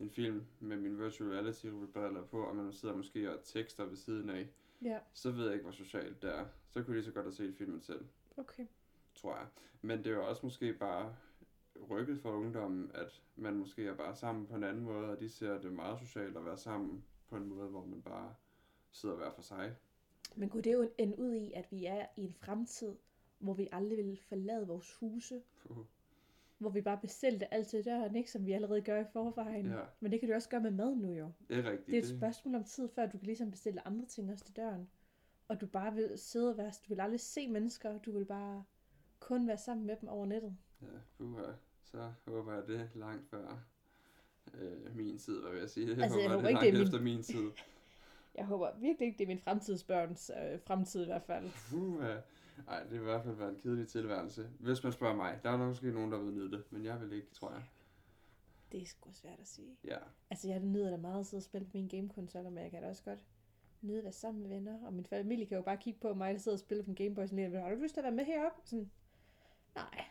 [0.00, 3.96] en film med min virtual reality briller på, og man sidder måske og tekster ved
[3.96, 4.48] siden af,
[4.82, 6.46] Ja, så ved jeg ikke, hvor socialt det er.
[6.70, 8.06] Så kunne jeg lige så godt have set filmen selv,
[8.36, 8.66] okay.
[9.14, 9.46] tror jeg.
[9.82, 11.16] Men det er jo også måske bare
[11.90, 15.28] rykket for ungdommen, at man måske er bare sammen på en anden måde, og de
[15.28, 18.34] ser det meget socialt at være sammen på en måde, hvor man bare
[18.92, 19.76] sidder hver for sig.
[20.34, 22.94] Men kunne det jo ende ud i, at vi er i en fremtid,
[23.38, 25.76] hvor vi aldrig vil forlade vores huse, Puh.
[26.58, 28.30] hvor vi bare bestilte alt til døren, ikke?
[28.30, 29.66] Som vi allerede gør i forvejen.
[29.66, 29.80] Ja.
[30.00, 31.32] Men det kan du også gøre med mad nu jo.
[31.48, 31.86] Det er rigtigt.
[31.86, 34.56] Det er et spørgsmål om tid, før du kan ligesom bestille andre ting også til
[34.56, 34.88] døren.
[35.48, 38.64] Og du bare vil sidde og være, du vil aldrig se mennesker, du vil bare
[39.20, 40.56] kun være sammen med dem over nettet.
[40.82, 40.86] Ja,
[41.18, 41.42] puha.
[41.82, 43.64] Så håber jeg, det langt før
[44.54, 45.88] øh, min tid, hvad vil jeg sige.
[45.88, 47.50] Jeg Altså, jeg håber, håber det ikke, det er efter min tid.
[48.36, 51.50] Jeg håber virkelig ikke, det er min fremtidsbørns øh, fremtid i hvert fald.
[51.70, 52.16] Puha.
[52.68, 54.48] Ej, det vil i hvert fald være en kedelig tilværelse.
[54.60, 57.00] Hvis man spørger mig, der er nok måske nogen, der vil nyde det, men jeg
[57.00, 57.62] vil ikke, tror jeg.
[58.72, 59.76] Det er sgu svært at sige.
[59.84, 59.98] Ja,
[60.30, 62.82] Altså, jeg nyder da meget at sidde og spille på mine gamekonsoller, men jeg kan
[62.82, 63.18] da også godt
[63.80, 64.86] nyde at være sammen med venner.
[64.86, 66.96] Og min familie kan jo bare kigge på mig, der sidder og spiller på en
[66.96, 68.60] Gameboy, sådan lidt, har du lyst til at være med heroppe?
[68.64, 68.90] Sådan,
[69.74, 70.06] nej.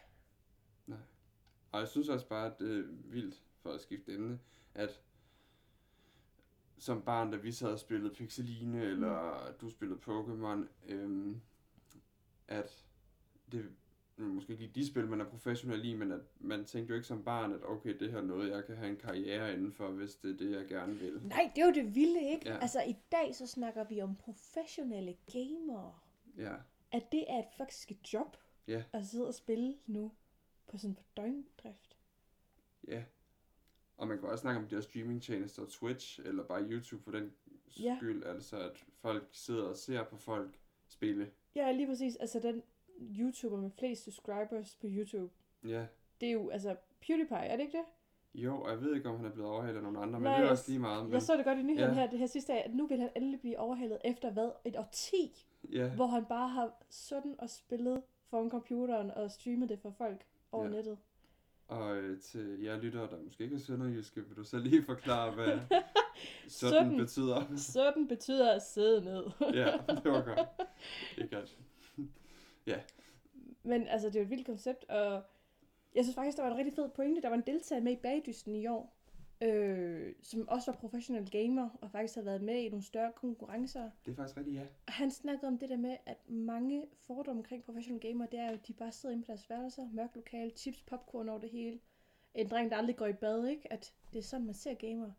[1.71, 4.39] og jeg synes også bare, at det er vildt, for at skifte emne,
[4.73, 5.01] at
[6.85, 11.41] som barn, da vi sad og spillede Pixeline, eller du spillede Pokémon, øhm,
[12.47, 12.85] at
[13.51, 13.65] det
[14.17, 16.95] nu måske ikke lige de spil, man er professionel i, men at man tænkte jo
[16.95, 19.73] ikke som barn, at okay, det her er noget, jeg kan have en karriere inden
[19.73, 21.21] for, hvis det er det, jeg gerne vil.
[21.23, 22.49] Nej, det er jo det vilde, ikke?
[22.49, 22.57] Ja.
[22.57, 25.93] Altså, i dag så snakker vi om professionelle gamere.
[26.37, 26.53] Ja,
[26.91, 28.83] At det er et faktisk et job Ja.
[28.93, 30.11] at sidde og spille nu
[30.67, 31.97] på sådan på døgndrift.
[32.87, 33.03] ja.
[33.97, 37.33] Og man kan også snakke om de her streamingtjenester, Twitch, eller bare YouTube for den
[37.79, 37.95] Ja.
[37.99, 41.31] skyld, altså at folk sidder og ser på folk spille.
[41.55, 42.15] Ja, lige præcis.
[42.15, 42.63] Altså, den
[43.19, 45.33] YouTuber med flest subscribers på YouTube,
[45.67, 45.85] Ja,
[46.21, 47.85] det er jo, altså, PewDiePie, er det ikke det?
[48.43, 50.37] jo, og jeg ved ikke, om han er blevet overhalet af nogen andre, men Nej,
[50.39, 51.03] det er også lige meget.
[51.03, 52.01] Men, Jeg så det godt i nyheden Ja.
[52.01, 54.51] her, det her sidste af, at nu vil han endelig blive overhalet efter hvad?
[54.65, 59.79] Et årti, ja, hvor han bare har sådan og spillet foran computeren og streamet det
[59.79, 60.69] for folk over Ja.
[60.71, 60.97] nettet.
[61.67, 65.31] Og øh, til jer lyttere, der måske ikke er sønderjyske, vil du så lige forklare,
[65.31, 65.45] hvad
[66.47, 66.97] sådan Sådan.
[66.97, 67.57] betyder?
[67.57, 69.23] Sådan betyder at sidde ned.
[69.53, 70.47] ja, det var godt.
[71.15, 71.57] Det er godt.
[73.63, 75.23] Men altså, det er jo et vildt koncept, og
[75.95, 77.21] jeg synes faktisk, der var en rigtig fed pointe.
[77.21, 78.94] Der var en deltager med i Bagdysten i år,
[79.41, 83.89] øh, som også var professionel gamer, og faktisk havde været med i nogle større konkurrencer.
[84.05, 84.65] Det er faktisk rigtigt, ja.
[84.87, 88.47] Og han snakkede om det der med, at mange fordomme omkring professionelle gamer, det er
[88.47, 91.49] jo, at de bare sidder inde på deres værelser, mørkt lokal, chips, popcorn over det
[91.49, 91.79] hele.
[92.33, 93.73] En dreng, der aldrig går i bad, ikke?
[93.73, 95.11] At det er sådan, man ser gamer.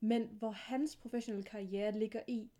[0.00, 2.50] Men hvor hans professionelle karriere ligger i,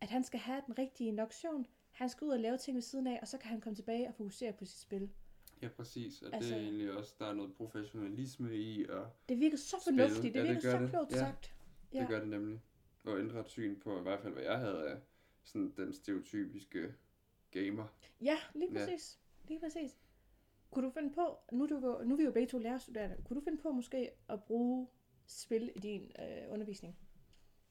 [0.00, 3.06] at han skal have den rigtige induktion, han skal ud og lave ting ved siden
[3.06, 5.10] af, og så kan han komme tilbage og fokusere på sit spil.
[5.62, 6.22] Ja, præcis.
[6.22, 9.76] Og Altså- det er egentlig også, der er noget professionalisme i, og Det virker så
[9.84, 10.90] fornuftigt, det Ja, det virker gør så det.
[10.90, 11.16] klogt Ja.
[11.18, 11.54] sagt.
[11.92, 12.06] det Ja.
[12.08, 12.60] gør det nemlig.
[13.04, 14.96] Og ændre et syn på, i hvert fald hvad jeg havde af
[15.42, 16.94] sådan den stereotypiske
[17.50, 17.84] gamer.
[18.20, 18.78] Ja, lige Ja.
[18.78, 19.18] præcis.
[19.48, 19.96] Lige præcis.
[20.70, 23.44] Kunne du finde på, nu du, nu er vi jo begge to lærerstuderende, kunne du
[23.44, 24.88] finde på måske at bruge
[25.26, 26.96] spil i din øh, undervisning?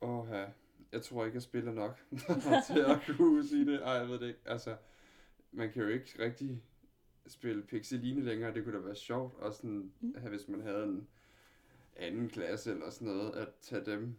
[0.01, 0.45] Åh, ja.
[0.91, 1.99] Jeg tror ikke, jeg spiller nok
[2.67, 3.81] til at kunne sige det.
[3.81, 4.39] Ej, jeg ved det ikke.
[4.45, 4.77] Altså,
[5.51, 6.63] man kan jo ikke rigtig
[7.27, 8.53] spille Pixeline længere.
[8.53, 10.15] Det kunne da være sjovt, og sådan, Mm.
[10.29, 11.07] hvis man havde en
[11.95, 14.15] anden klasse eller sådan noget, at tage dem.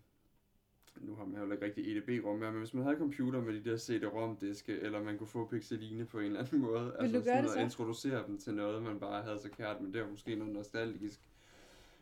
[1.00, 3.70] Nu har man jo ikke rigtig EDB-rum mere, men hvis man havde computer med de
[3.70, 7.44] der CD-ROM-diske, eller man kunne få Pixeline på en eller anden måde, du altså sådan
[7.58, 10.52] at introducere dem til noget, man bare havde så kært, men det var måske noget
[10.54, 11.20] nostalgisk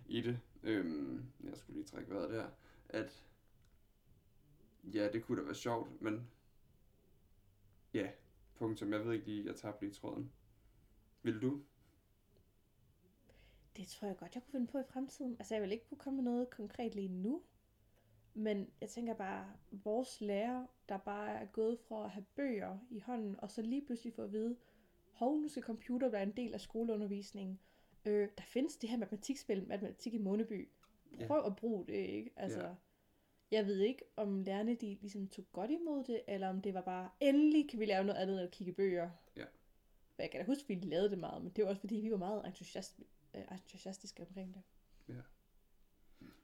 [0.08, 0.38] i det.
[0.62, 2.46] Øhm, jeg skulle lige trække vejret der.
[2.88, 3.24] At
[4.94, 6.28] Ja, det kunne da være sjovt, men...
[7.94, 8.08] Ja,
[8.58, 8.92] punktum.
[8.92, 10.30] Jeg ved ikke lige, jeg tabte lige tråden.
[11.24, 11.60] Vil du?
[13.76, 15.36] Det tror jeg godt, jeg kunne finde på i fremtiden.
[15.38, 17.42] Altså, jeg vil ikke kunne komme med noget konkret lige nu.
[18.34, 22.98] Men jeg tænker bare, vores lærer, der bare er gået fra at have bøger i
[22.98, 24.56] hånden, og så lige pludselig få at vide,
[25.12, 27.58] hov, nu skal computer være en del af skoleundervisningen.
[28.06, 30.68] Øh, der findes det her matematikspil, matematik i Måneby.
[31.26, 32.30] Prøv at bruge det, ikke?
[32.36, 32.74] Altså, Ja.
[33.50, 36.80] jeg ved ikke, om lærerne de ligesom tog godt imod det, eller om det var
[36.82, 39.10] bare, endelig kan vi lave noget andet end at kigge bøger.
[39.36, 39.44] Ja.
[40.18, 42.10] Jeg kan da huske, at vi lavede det meget, men det var også fordi, vi
[42.10, 43.00] var meget entusiast,
[43.34, 44.62] øh, entusiastiske omkring det.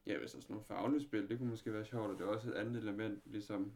[0.07, 2.25] Ja, hvis der er sådan nogle faglige spil, det kunne måske være sjovt, og det
[2.25, 3.73] er også et andet element, ligesom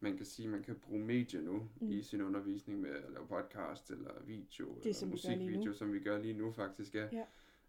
[0.00, 1.90] man kan sige, man kan bruge medier nu Mm.
[1.90, 6.00] i sin undervisning med at lave podcast eller video Det, eller som musikvideo, som vi
[6.00, 7.08] gør lige nu faktisk, ja.
[7.12, 7.24] Ja.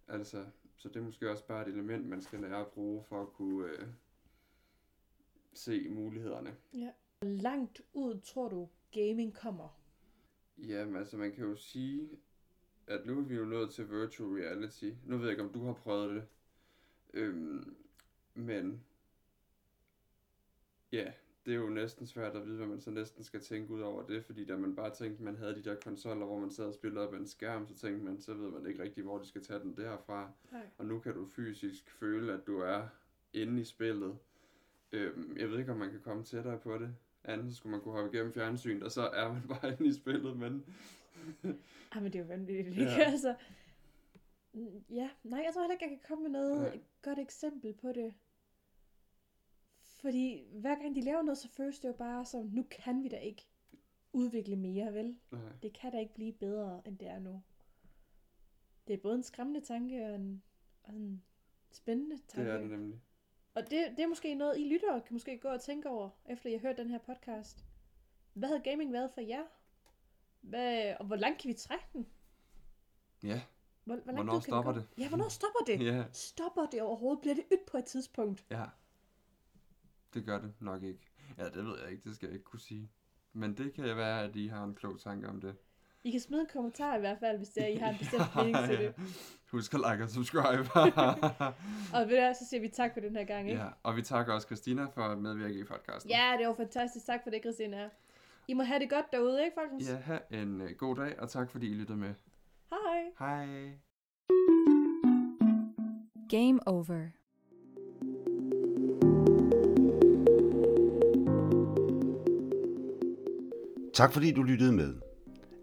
[0.07, 0.45] Altså,
[0.77, 3.33] så det er måske også bare et element, man skal lære at bruge for at
[3.33, 3.87] kunne øh,
[5.53, 6.55] se mulighederne.
[7.19, 9.80] Hvor langt ud tror du, gaming kommer?
[10.67, 12.09] Jamen, altså man kan jo sige,
[12.87, 14.91] at nu er vi jo nået til virtual reality.
[15.05, 16.23] Nu ved jeg ikke, om du har prøvet det.
[17.13, 17.75] Øhm,
[18.33, 18.83] men
[20.91, 21.13] ja,
[21.45, 24.03] det er jo næsten svært at vide, hvad man så næsten skal tænke ud over
[24.03, 26.73] det, fordi da man bare tænkte, man havde de der konsoller, hvor man sad og
[26.73, 29.27] spillede op ad en skærm, så tænkte man, så ved man ikke rigtig, hvor de
[29.27, 30.31] skal tage den derfra.
[30.51, 30.69] Nej.
[30.77, 32.87] Og nu kan du fysisk føle, at du er
[33.33, 34.17] inde i spillet.
[34.91, 36.95] Øhm, jeg ved ikke, om man kan komme tættere på det.
[37.23, 39.93] Andet så skulle man kunne hoppe igennem fjernsynet, og så er man bare inde i
[39.93, 40.65] spillet, men
[41.91, 42.91] Ah, men det er jo vanvittigt, ikke?
[42.91, 43.03] Ja.
[43.11, 43.35] altså,
[44.89, 46.79] ja, nej, jeg tror heller ikke, jeg kan komme med noget Nej.
[47.01, 48.13] godt eksempel på det.
[49.85, 53.07] Fordi hver gang de laver noget, så føles det jo bare som, nu kan vi
[53.07, 53.47] da ikke
[54.13, 55.17] udvikle mere, vel?
[55.31, 55.41] nej.
[55.61, 57.41] Det kan da ikke blive bedre, end det er nu.
[58.87, 60.43] Det er både en skræmmende tanke og en,
[60.83, 61.23] og en
[61.71, 62.51] spændende det tanke.
[62.51, 62.99] er det nemlig.
[63.53, 66.49] Og det, det er måske noget, I lyttere kan måske gå og tænke over, efter
[66.49, 67.65] I har hørt den her podcast.
[68.33, 69.43] Hvad havde gaming været for jer?
[70.41, 72.07] Hvad, og hvor langt kan vi trække den?
[73.23, 73.41] Ja,
[73.83, 74.87] Hvor, hvor Hvornår vi stopper det?
[74.97, 75.85] Ja, hvornår stopper det?
[75.93, 77.21] ja, Stopper det overhovedet?
[77.21, 78.45] Bliver det ydt på et tidspunkt?
[78.49, 78.65] ja.
[80.13, 81.09] Det gør det nok ikke.
[81.37, 82.91] Ja, det ved jeg ikke, det skal jeg ikke kunne sige.
[83.33, 85.55] Men det kan være, at I har en klog tanke om det.
[86.03, 88.35] I kan smide en kommentar i hvert fald, hvis det er, I har en bestemt
[88.35, 88.93] mening til det.
[89.51, 90.69] Husk at like og subscribe.
[91.95, 93.61] Og ved hvad, så siger vi tak for den her gang, ikke?
[93.61, 96.11] ja, og vi takker også Christina for at medvirke i podcasten.
[96.11, 97.05] Ja, det var fantastisk.
[97.05, 97.89] Tak for det, Christina.
[98.47, 99.89] I må have det godt derude, ikke, folkens?
[99.89, 102.13] Ja, have en uh, god dag, og tak fordi I lyttede med.
[102.69, 103.03] Hej.
[103.19, 103.71] Hej.
[106.29, 107.07] Game over.
[113.93, 115.10] Tak fordi du lyttede med.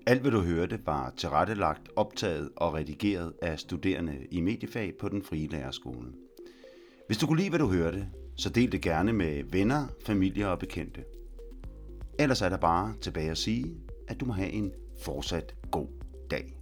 [0.09, 5.23] Alt hvad du hørte var tilrettelagt, optaget og redigeret af studerende i mediefag på den
[5.23, 6.13] frie lærerskole.
[7.07, 10.59] Hvis du kunne lide, hvad du hørte, så del det gerne med venner, familie og
[10.59, 11.05] bekendte.
[12.19, 13.75] Ellers er der bare tilbage at sige,
[14.09, 14.73] at du må have en
[15.05, 15.89] fortsat god
[16.31, 16.58] dag.